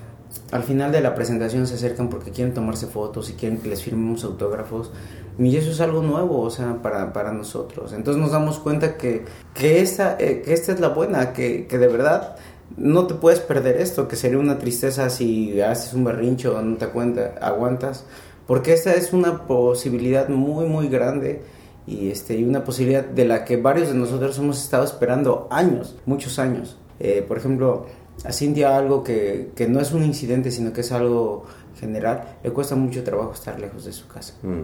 [0.51, 3.83] al final de la presentación se acercan porque quieren tomarse fotos y quieren que les
[3.83, 4.91] firmemos autógrafos.
[5.39, 7.93] Y eso es algo nuevo, o sea, para, para nosotros.
[7.93, 11.79] Entonces nos damos cuenta que, que, esta, eh, que esta es la buena, que, que
[11.79, 12.37] de verdad
[12.77, 16.87] no te puedes perder esto, que sería una tristeza si haces un berrincho no te
[16.89, 18.05] cuenta, aguantas,
[18.47, 21.43] porque esta es una posibilidad muy muy grande
[21.87, 26.39] y este una posibilidad de la que varios de nosotros hemos estado esperando años, muchos
[26.39, 26.77] años.
[27.01, 27.87] Eh, por ejemplo,
[28.23, 31.45] a Cintia algo que, que no es un incidente, sino que es algo
[31.79, 34.35] general, le cuesta mucho trabajo estar lejos de su casa.
[34.43, 34.63] Mm.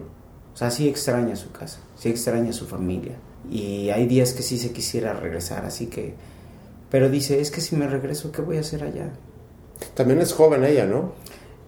[0.55, 3.17] O sea, sí extraña su casa, sí extraña su familia.
[3.51, 6.15] Y hay días que sí se quisiera regresar, así que...
[6.91, 9.11] Pero dice, es que si me regreso, ¿qué voy a hacer allá?
[9.95, 11.13] También es joven ella, ¿no?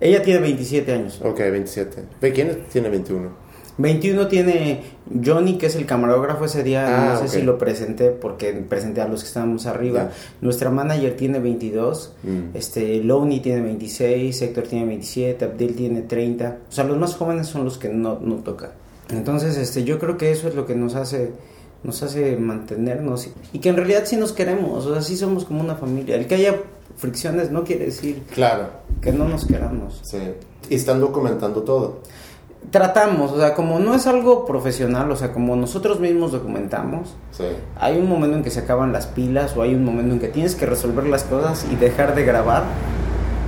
[0.01, 1.21] Ella tiene 27 años.
[1.23, 2.05] Ok, 27.
[2.21, 3.31] ¿Ve quién tiene 21?
[3.83, 4.81] 21 tiene
[5.25, 7.31] Johnny, que es el camarógrafo ese día, Ah, no sé ok.
[7.31, 10.05] si lo presenté porque presenté a los que estábamos arriba.
[10.05, 10.13] Ya.
[10.41, 12.57] Nuestra manager tiene 22, Mm.
[12.57, 16.59] este Loney tiene 26, Héctor tiene 27, Abdel tiene 30.
[16.69, 18.71] O sea, los más jóvenes son los que no, no tocan.
[19.11, 21.33] Entonces, este yo creo que eso es lo que nos hace
[21.83, 25.45] nos hace mantenernos y, y que en realidad sí nos queremos, o sea, sí somos
[25.45, 26.15] como una familia.
[26.15, 26.55] El que haya
[26.97, 28.69] fricciones no quiere decir Claro,
[29.01, 29.99] que no nos queramos.
[30.05, 30.19] sí.
[30.71, 31.99] Y están documentando todo.
[32.71, 37.45] Tratamos, o sea, como no es algo profesional, o sea, como nosotros mismos documentamos, Sí.
[37.79, 40.29] hay un momento en que se acaban las pilas o hay un momento en que
[40.29, 42.63] tienes que resolver las cosas y dejar de grabar,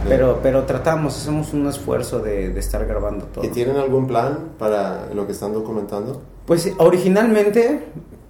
[0.08, 3.44] pero, pero tratamos, hacemos un esfuerzo de, de estar grabando todo.
[3.44, 6.20] ¿Y tienen algún plan para lo que están documentando?
[6.44, 7.80] Pues originalmente,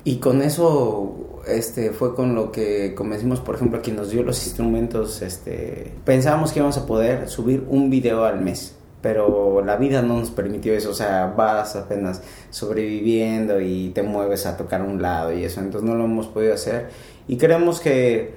[0.04, 4.22] y con eso este, fue con lo que convencimos, por ejemplo, a quien nos dio
[4.22, 8.73] los instrumentos, este, pensábamos que íbamos a poder subir un video al mes.
[9.04, 14.46] Pero la vida no nos permitió eso, o sea, vas apenas sobreviviendo y te mueves
[14.46, 16.88] a tocar un lado y eso, entonces no lo hemos podido hacer.
[17.28, 18.32] Y creemos que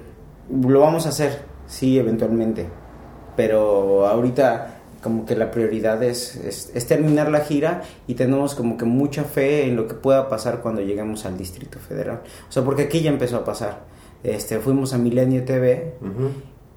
[0.50, 2.66] lo vamos a hacer, sí, eventualmente.
[3.34, 8.76] Pero ahorita como que la prioridad es, es, es terminar la gira y tenemos como
[8.76, 12.20] que mucha fe en lo que pueda pasar cuando lleguemos al Distrito Federal.
[12.46, 13.84] O sea, porque aquí ya empezó a pasar.
[14.22, 16.30] Este, fuimos a Milenio TV Ujú.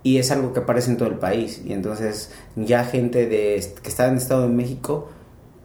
[0.04, 1.62] Y es algo que aparece en todo el país.
[1.66, 5.10] Y entonces ya gente de, que está en Estado de México,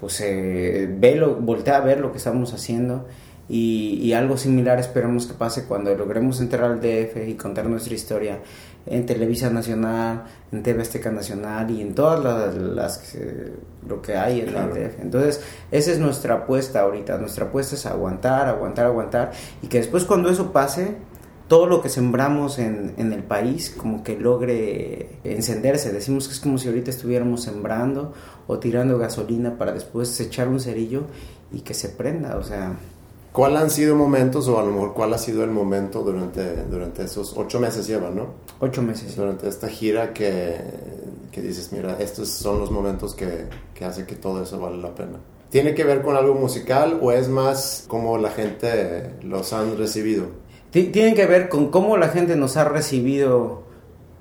[0.01, 3.07] pues eh, ve lo, voltea a ver lo que estamos haciendo.
[3.49, 7.95] Y, y algo similar esperamos que pase cuando logremos entrar al DF y contar nuestra
[7.95, 8.41] historia
[8.87, 13.17] en Televisa Nacional, en TV Azteca Nacional y en todas las,
[13.87, 14.75] lo que hay en Claro.
[14.75, 15.01] el DF.
[15.01, 17.19] Entonces, esa es nuestra apuesta ahorita.
[17.19, 19.33] Nuestra apuesta es aguantar, aguantar, aguantar.
[19.63, 20.97] Y que después cuando eso pase,
[21.49, 25.93] todo lo que sembramos en, en el país como que logre encenderse.
[25.93, 28.13] Decimos que es como si ahorita estuviéramos sembrando
[28.47, 31.05] o tirando gasolina para después echar un cerillo
[31.53, 32.37] y que se prenda.
[32.37, 32.77] O sea,
[33.37, 37.05] ¿Cuál han sido momentos, o a lo mejor cuál ha sido el momento durante, durante
[37.05, 38.29] esos ocho meses llevan, ¿no?
[38.61, 39.15] ocho meses.
[39.15, 40.57] Durante esta gira que,
[41.31, 43.45] que dices, mira, estos son los momentos que,
[43.75, 45.19] que hace que todo eso vale la pena.
[45.51, 50.29] ¿Tiene que ver con algo musical o es más como la gente los han recibido?
[50.71, 53.65] Ti- Tienen que ver con cómo la gente nos ha recibido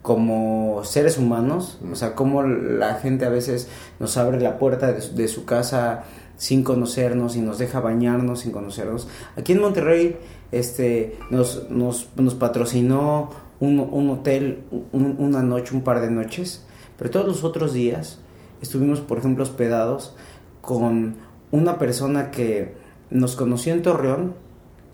[0.02, 3.68] como seres humanos, o sea, cómo la gente a veces
[4.00, 6.04] nos abre la puerta de, su- de su casa
[6.38, 9.08] sin conocernos y nos deja bañarnos sin conocernos.
[9.36, 10.18] Aquí en Monterrey
[10.52, 16.64] este, nos, nos, nos patrocinó un, un hotel un- una noche, un par de noches,
[16.98, 18.20] pero todos los otros días
[18.62, 20.16] estuvimos, por ejemplo, hospedados
[20.62, 21.16] con
[21.52, 22.74] una persona que
[23.10, 24.34] nos conoció en Torreón,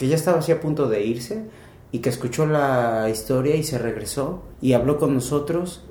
[0.01, 1.43] que ya estaba así a punto de irse
[1.91, 5.83] y que escuchó la historia y se regresó y habló con nosotros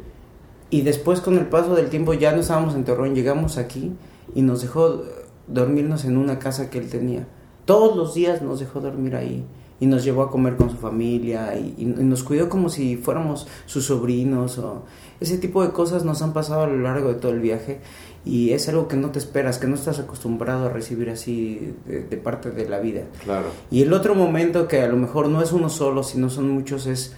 [0.68, 3.92] y después con el paso del tiempo ya no estábamos en Torreón, llegamos aquí
[4.34, 5.04] y nos dejó
[5.46, 7.28] dormirnos en una casa que él tenía.
[7.66, 9.44] Todos los días nos dejó dormir ahí
[9.78, 13.46] y nos llevó a comer con su familia y, y nos cuidó como si fuéramos
[13.66, 14.86] sus sobrinos o
[15.20, 17.80] ese tipo de cosas nos han pasado a lo largo de todo el viaje
[18.24, 22.02] y es algo que no te esperas, que no estás acostumbrado a recibir así de-
[22.02, 23.02] de parte de la vida.
[23.24, 23.46] Claro.
[23.70, 26.86] Y el otro momento que a lo mejor no es uno solo, sino son muchos,
[26.86, 27.14] es,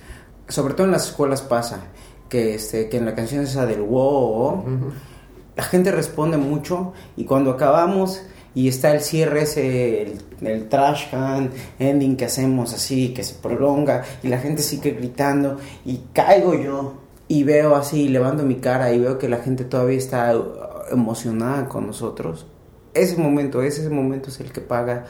[0.48, 1.80] sobre todo en las escuelas pasa,
[2.28, 4.92] que, este, que en la canción esa del wow, Ujú.
[5.56, 8.22] la gente responde mucho y cuando acabamos
[8.54, 13.34] y está el cierre ese, el, el trash can ending que hacemos así, que se
[13.34, 16.94] prolonga y la gente sigue gritando y caigo yo
[17.28, 20.32] y veo así, levanto mi cara y veo que la gente todavía está
[20.90, 22.46] emocionada con nosotros.
[22.94, 25.04] Ese momento, ese momento es el que paga,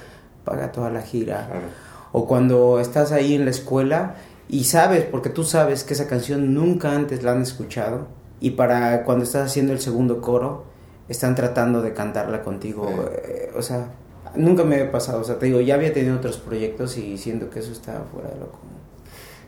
[0.45, 1.47] paga toda la gira.
[1.47, 1.67] Claro.
[2.13, 4.17] O cuando estás ahí en la escuela
[4.49, 8.07] y sabes, porque tú sabes que esa canción nunca antes la han escuchado.
[8.41, 10.65] Y para cuando estás haciendo el segundo coro,
[11.09, 12.89] están tratando de cantarla contigo.
[12.89, 13.01] Sí.
[13.25, 13.89] eh, o sea,
[14.35, 15.21] nunca me había pasado.
[15.21, 18.29] O sea, te digo, ya había tenido otros proyectos y siento que eso estaba fuera
[18.29, 18.77] de lo común.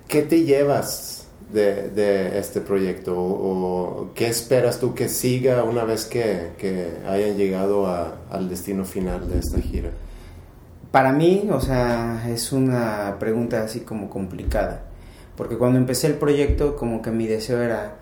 [0.08, 1.23] ¿Qué te llevas
[1.54, 3.18] de, de este proyecto?
[3.18, 8.48] ¿O, o qué esperas tú que siga una vez que, que hayan llegado a- al
[8.50, 9.90] destino final de esta gira?
[10.90, 14.84] Para mí, o sea, es una pregunta así como complicada.
[15.36, 17.96] Porque cuando empecé el proyecto, como que mi deseo era,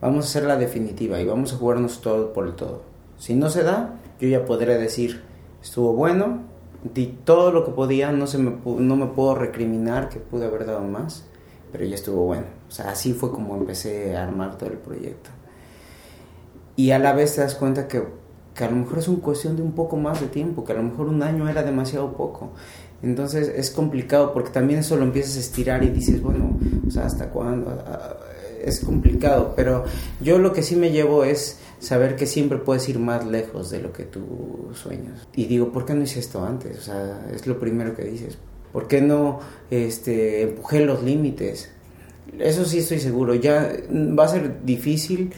[0.00, 2.82] vamos a hacer la definitiva y vamos a jugarnos todo por el todo.
[3.18, 5.22] Si no se da, yo ya podré decir,
[5.62, 6.40] estuvo bueno,
[6.94, 10.64] di todo lo que podía, no, se me, no me puedo recriminar que pude haber
[10.64, 11.26] dado más,
[11.72, 12.46] pero ya estuvo bueno.
[12.68, 15.30] O sea, así fue como empecé a armar todo el proyecto.
[16.76, 18.04] Y a la vez te das cuenta que,
[18.54, 20.76] que a lo mejor es una cuestión de un poco más de tiempo, que a
[20.76, 22.52] lo mejor un año era demasiado poco.
[23.02, 27.06] Entonces es complicado porque también eso lo empiezas a estirar y dices, bueno, o sea,
[27.06, 27.84] ¿hasta cuándo?
[28.62, 29.84] Es complicado, pero
[30.20, 33.80] yo lo que sí me llevo es saber que siempre puedes ir más lejos de
[33.80, 35.26] lo que tú sueñas.
[35.34, 36.78] Y digo, ¿por qué no hice esto antes?
[36.78, 38.36] O sea, es lo primero que dices.
[38.72, 39.40] ¿Por qué no
[39.70, 41.70] este, empujé los límites?
[42.38, 43.34] Eso sí estoy seguro.
[43.34, 45.32] Ya va a ser difícil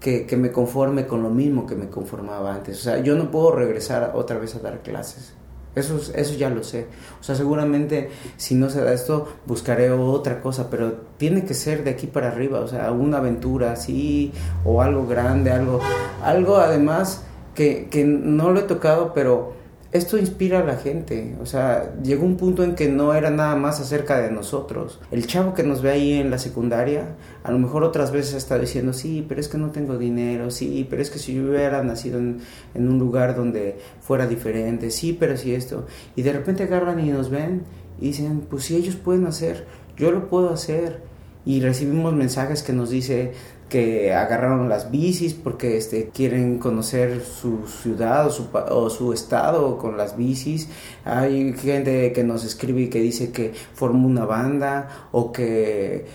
[0.00, 2.78] que, que me conforme con lo mismo que me conformaba antes.
[2.78, 5.34] O sea, yo no puedo regresar otra vez a dar clases
[5.74, 6.86] eso, eso ya lo sé.
[7.20, 11.84] O sea, seguramente si no se da esto, buscaré otra cosa, pero tiene que ser
[11.84, 14.32] de aquí para arriba, o sea, una aventura así,
[14.64, 15.80] o algo grande, algo,
[16.22, 17.24] algo además
[17.54, 19.53] que, que no lo he tocado, pero
[19.94, 21.36] esto inspira a la gente.
[21.40, 24.98] O sea, llegó un punto en que no era nada más acerca de nosotros.
[25.12, 27.14] El chavo que nos ve ahí en la secundaria,
[27.44, 30.84] a lo mejor otras veces estado diciendo, sí, pero es que no tengo dinero, sí,
[30.90, 32.40] pero es que si yo hubiera nacido en,
[32.74, 35.86] en un lugar donde fuera diferente, sí, pero si esto.
[36.16, 37.62] Y de repente agarran y nos ven
[38.00, 39.64] y dicen, pues si ellos pueden hacer,
[39.96, 41.02] yo lo puedo hacer.
[41.46, 43.32] Y recibimos mensajes que nos dice,
[43.68, 50.16] que agarraron las bicis porque este, quieren conocer su ciudad o su, estado con las
[50.16, 50.68] bicis.
[51.04, 56.06] Hay gente que nos escribe y que dice que formó una banda o que,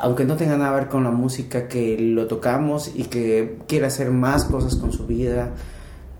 [0.00, 3.86] aunque no tenga nada que ver con la música, que lo tocamos y que quiere
[3.86, 5.52] hacer más cosas con su vida.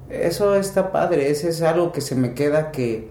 [0.09, 3.09] Eso está padre, eso es algo que se me queda que,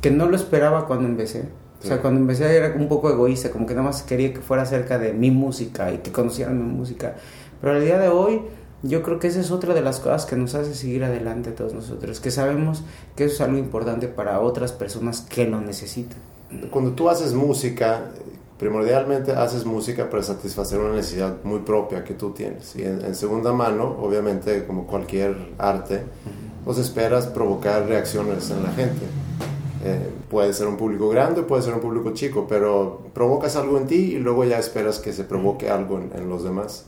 [0.00, 1.48] que no lo esperaba cuando empecé.
[1.82, 4.62] O sea, cuando empecé era un poco egoísta, como que nada más quería que fuera
[4.62, 7.16] acerca de mi música y que conocieran mi música.
[7.60, 8.42] Pero al día de hoy,
[8.82, 11.54] yo creo que esa es otra de las cosas que nos hace seguir adelante a
[11.54, 12.82] todos nosotros, que sabemos
[13.14, 16.18] que eso es algo importante para otras personas que lo necesitan.
[16.70, 18.10] Cuando tú haces música,
[18.58, 22.74] primordialmente haces música para satisfacer una necesidad muy propia que tú tienes.
[22.76, 26.02] Y en, segunda mano, obviamente, como cualquier arte,
[26.64, 29.06] pues esperas provocar reacciones en la gente.
[29.86, 33.86] Eh, puede ser un público grande, puede ser un público chico, pero provocas algo en
[33.86, 36.86] ti y luego ya esperas que se provoque algo en, los demás.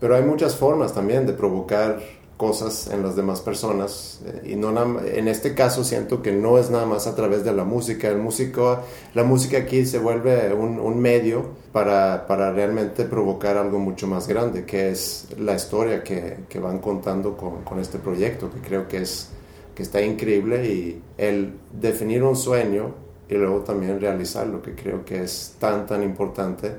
[0.00, 2.00] Pero hay muchas formas también de provocar
[2.36, 6.68] cosas en las demás personas eh, y no en este caso siento que no es
[6.68, 8.80] nada más a través de la música el músico
[9.14, 14.66] la música aquí se vuelve un, medio para, para, realmente provocar algo mucho más grande
[14.66, 18.98] que es la historia que, que van contando con, con, este proyecto que creo que
[18.98, 19.30] es
[19.76, 22.94] que está increíble y el definir un sueño
[23.28, 26.76] y luego también realizarlo, que creo que es tan, tan importante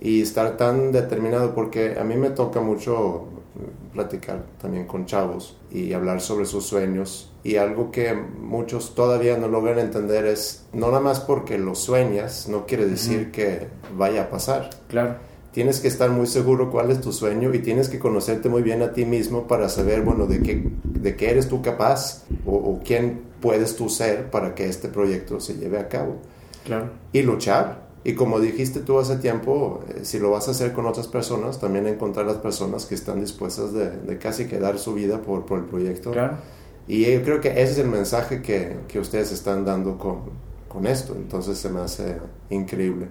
[0.00, 3.28] y estar tan determinado, porque a mí me toca mucho
[3.92, 9.48] platicar también con chavos y hablar sobre sus sueños y algo que muchos todavía no
[9.48, 14.30] logran entender es no nada más porque lo sueñas no quiere decir que vaya a
[14.30, 14.70] pasar.
[14.88, 18.62] Claro tienes que estar muy seguro cuál es tu sueño y tienes que conocerte muy
[18.62, 22.80] bien a ti mismo para saber, bueno, de qué, de qué eres tú capaz o,
[22.84, 26.16] quién puedes tú ser para que este proyecto se lleve a cabo.
[26.64, 26.90] Claro.
[27.12, 27.92] Y luchar.
[28.04, 31.60] Y como dijiste tú hace tiempo, eh, si lo vas a hacer con otras personas,
[31.60, 35.46] también encontrar las personas que están dispuestas de, de casi que dar su vida por,
[35.46, 36.10] por el proyecto.
[36.10, 36.38] Claro.
[36.88, 40.22] Y yo creo que ese es el mensaje que, que ustedes están dando con,
[40.68, 41.14] con esto.
[41.14, 42.16] Entonces se me hace
[42.50, 43.06] increíble.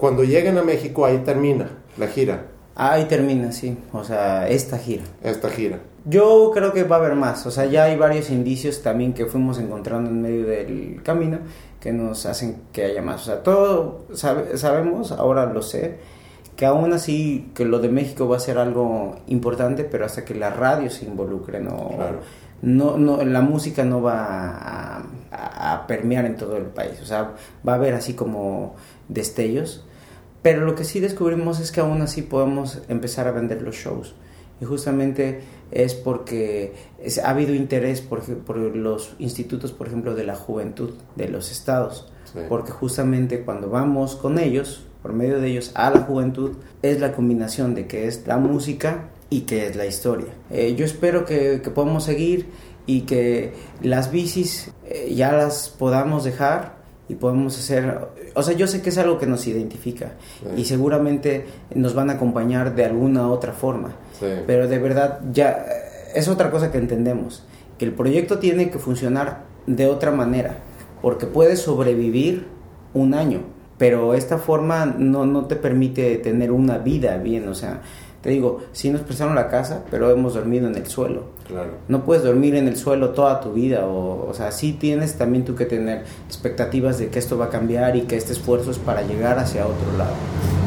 [0.00, 2.46] Cuando lleguen a México, ahí termina la gira.
[2.74, 3.76] Ahí termina, sí.
[3.92, 5.02] O sea, esta gira.
[5.22, 5.80] Esta gira.
[6.06, 7.44] Yo creo que va a haber más.
[7.44, 11.40] O sea, ya hay varios indicios también que fuimos encontrando en medio del camino
[11.78, 13.20] que nos hacen que haya más.
[13.20, 15.98] O sea, todo sabemos, ahora lo sé,
[16.56, 20.34] que aún así que lo de México va a ser algo importante, pero hasta que
[20.34, 21.90] la radio se involucre, no,
[22.62, 24.56] no, no la música no va
[25.30, 26.98] a, a permear en todo el país.
[27.02, 27.34] O sea,
[27.68, 28.76] va a haber así como
[29.08, 29.84] destellos
[30.42, 34.14] pero lo que sí descubrimos es que aún así podemos empezar a vender los shows.
[34.60, 36.74] Y justamente es porque
[37.22, 42.12] ha habido interés por, por, los institutos, por ejemplo, de la juventud de los estados.
[42.48, 47.12] Porque justamente cuando vamos con ellos, por medio de ellos, a la juventud, es la
[47.12, 50.28] combinación de que es la música y que es la historia.
[50.50, 52.46] Eh, yo espero que, que, podamos seguir
[52.86, 58.66] y que las bicis eh, ya las podamos dejar y podemos hacer, o sea, yo
[58.66, 60.12] sé que es algo que nos identifica
[60.56, 63.96] y seguramente nos van a acompañar de alguna otra forma,
[64.46, 65.66] pero de verdad ya
[66.14, 67.44] es otra cosa que entendemos,
[67.78, 70.58] que el proyecto tiene que funcionar de otra manera,
[71.02, 72.46] porque puede sobrevivir
[72.94, 73.42] un año,
[73.78, 77.82] pero esta forma no, no te permite tener una vida bien, o sea,
[78.20, 81.39] te digo, sí nos prestaron la casa, pero hemos dormido en el suelo.
[81.50, 81.70] Claro.
[81.88, 85.44] No puedes dormir en el suelo toda tu vida, o, o sea, sí tienes también
[85.44, 88.78] tú que tener expectativas de que esto va a cambiar y que este esfuerzo es
[88.78, 90.14] para llegar hacia otro lado.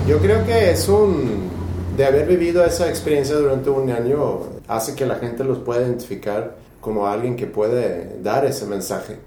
[0.07, 1.51] Yo creo que es un...
[1.95, 6.55] De haber vivido esa experiencia durante un año, hace que la gente los pueda identificar
[6.81, 9.17] como alguien que puede dar ese mensaje.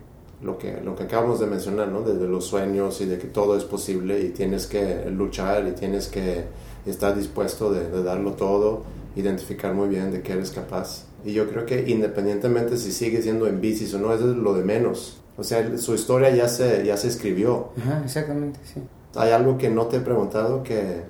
[0.42, 2.02] Lo que, lo que acabamos de mencionar, ¿no?
[2.02, 6.08] Desde los sueños y de que todo es posible y tienes que luchar y tienes
[6.08, 6.44] que
[6.84, 8.82] estar dispuesto de, de darlo todo,
[9.16, 11.06] identificar muy bien de qué eres capaz.
[11.24, 14.54] Y yo creo que independientemente si sigue siendo en bicis o no, eso es lo
[14.54, 15.20] de menos.
[15.36, 17.70] O sea, su historia ya se, ya se escribió.
[17.78, 18.80] Ajá, exactamente, sí.
[19.16, 21.02] ¿Hay algo que no te he preguntado que,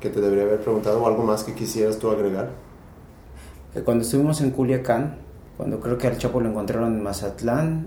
[0.00, 2.50] que te debería haber preguntado o algo más que quisieras tú agregar?
[3.84, 5.18] Cuando estuvimos en Culiacán,
[5.56, 7.86] cuando creo que al Chapo lo encontraron en Mazatlán,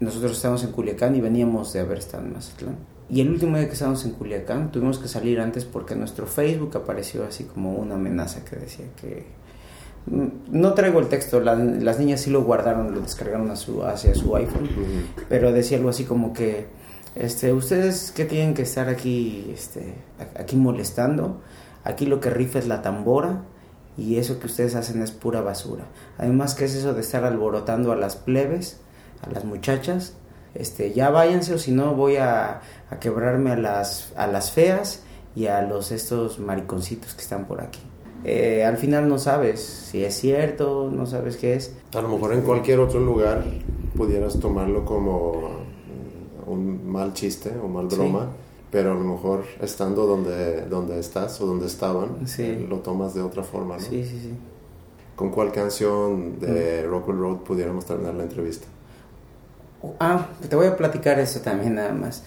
[0.00, 2.76] nosotros estábamos en Culiacán y veníamos de haber estado en Mazatlán.
[3.12, 6.74] Y el último día que estábamos en Culiacán tuvimos que salir antes porque nuestro Facebook
[6.76, 9.26] apareció así como una amenaza que decía que...
[10.06, 13.84] mm, No traigo el texto, la- las niñas sí lo guardaron, lo descargaron a su,
[13.84, 14.66] hacia su iPhone,
[15.28, 16.66] pero decía algo así como que
[17.14, 19.94] este, ustedes que tienen que estar aquí, este,
[20.34, 21.42] aquí molestando,
[21.84, 23.42] aquí lo que rifa es la tambora
[23.98, 25.84] y eso que ustedes hacen es pura basura.
[26.16, 28.78] Además, ¿qué es eso de estar alborotando a las plebes,
[29.20, 30.14] a las muchachas?
[30.54, 32.60] Este, ya váyanse o si no voy a,
[32.92, 35.02] a quebrarme a las, a las feas
[35.34, 37.80] y a los estos mariconcitos que están por aquí.
[38.24, 41.74] Eh, al final no sabes si es cierto, no sabes qué es.
[41.94, 43.42] A lo mejor en cualquier otro lugar
[43.96, 45.50] pudieras tomarlo como
[46.46, 47.96] un mal chiste o mal Sí.
[47.96, 48.28] broma,
[48.70, 52.42] pero a lo mejor estando donde, donde estás o donde estaban, Sí.
[52.42, 53.80] eh, lo tomas de otra forma, ¿no?
[53.82, 54.32] Sí, sí, sí.
[55.16, 56.40] ¿Con cuál canción Mm.
[56.40, 58.66] de Rockwell Road pudiéramos terminar la entrevista?
[59.98, 62.22] Ah, te voy a platicar eso también nada más.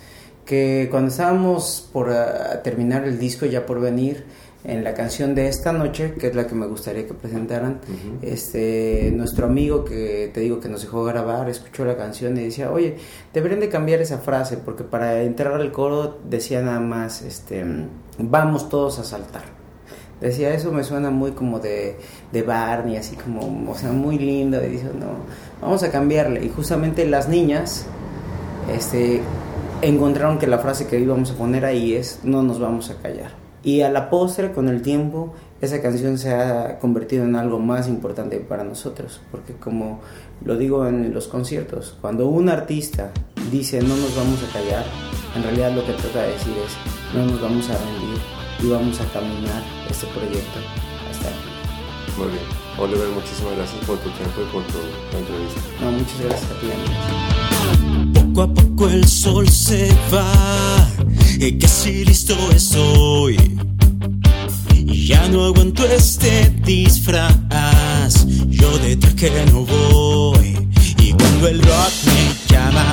[0.46, 4.26] Que cuando estábamos por ah, terminar el disco ya por venir,
[4.68, 7.80] en la canción de esta noche, que es la que me gustaría que presentaran,
[8.22, 12.72] este nuestro amigo que te digo que nos dejó grabar, escuchó la canción y decía,
[12.72, 12.98] oye,
[13.34, 17.64] deberían de cambiar esa frase, porque para entrar al coro decía nada más, este,
[18.18, 19.43] vamos todos a saltar.
[20.20, 21.98] Decía, eso me suena muy como de,
[22.32, 24.64] de Barney, así como, o sea, muy lindo.
[24.66, 25.08] Y dice, no,
[25.62, 26.43] vamos a cambiarle.
[26.43, 27.86] Y justamente las niñas
[28.74, 29.22] este,
[29.82, 33.32] encontraron que la frase que íbamos a poner ahí es, no nos vamos a callar.
[33.63, 37.88] Y a la postre, con el tiempo, esa canción se ha convertido en algo más
[37.88, 39.21] importante para nosotros.
[39.32, 40.01] Porque como
[40.43, 43.11] lo digo en los conciertos, cuando un artista
[43.51, 44.86] dice no nos vamos a callar,
[45.36, 48.21] en realidad lo que trata de decir es no nos vamos a rendir
[48.61, 50.59] y vamos a caminar este proyecto
[51.09, 52.19] hasta aquí.
[52.19, 52.43] Muy bien.
[52.78, 54.80] Oliver, muchísimas gracias por tu tiempo y por tu
[55.17, 55.61] entrevista.
[55.82, 58.14] No, muchas gracias a ti, amigos.
[58.36, 60.89] Poco a poco el sol se va
[61.39, 63.38] y casi listo estoy.
[64.83, 70.67] Ya no aguanto este disfraz, yo de traje no voy.
[70.97, 72.91] Y cuando el rock me llama,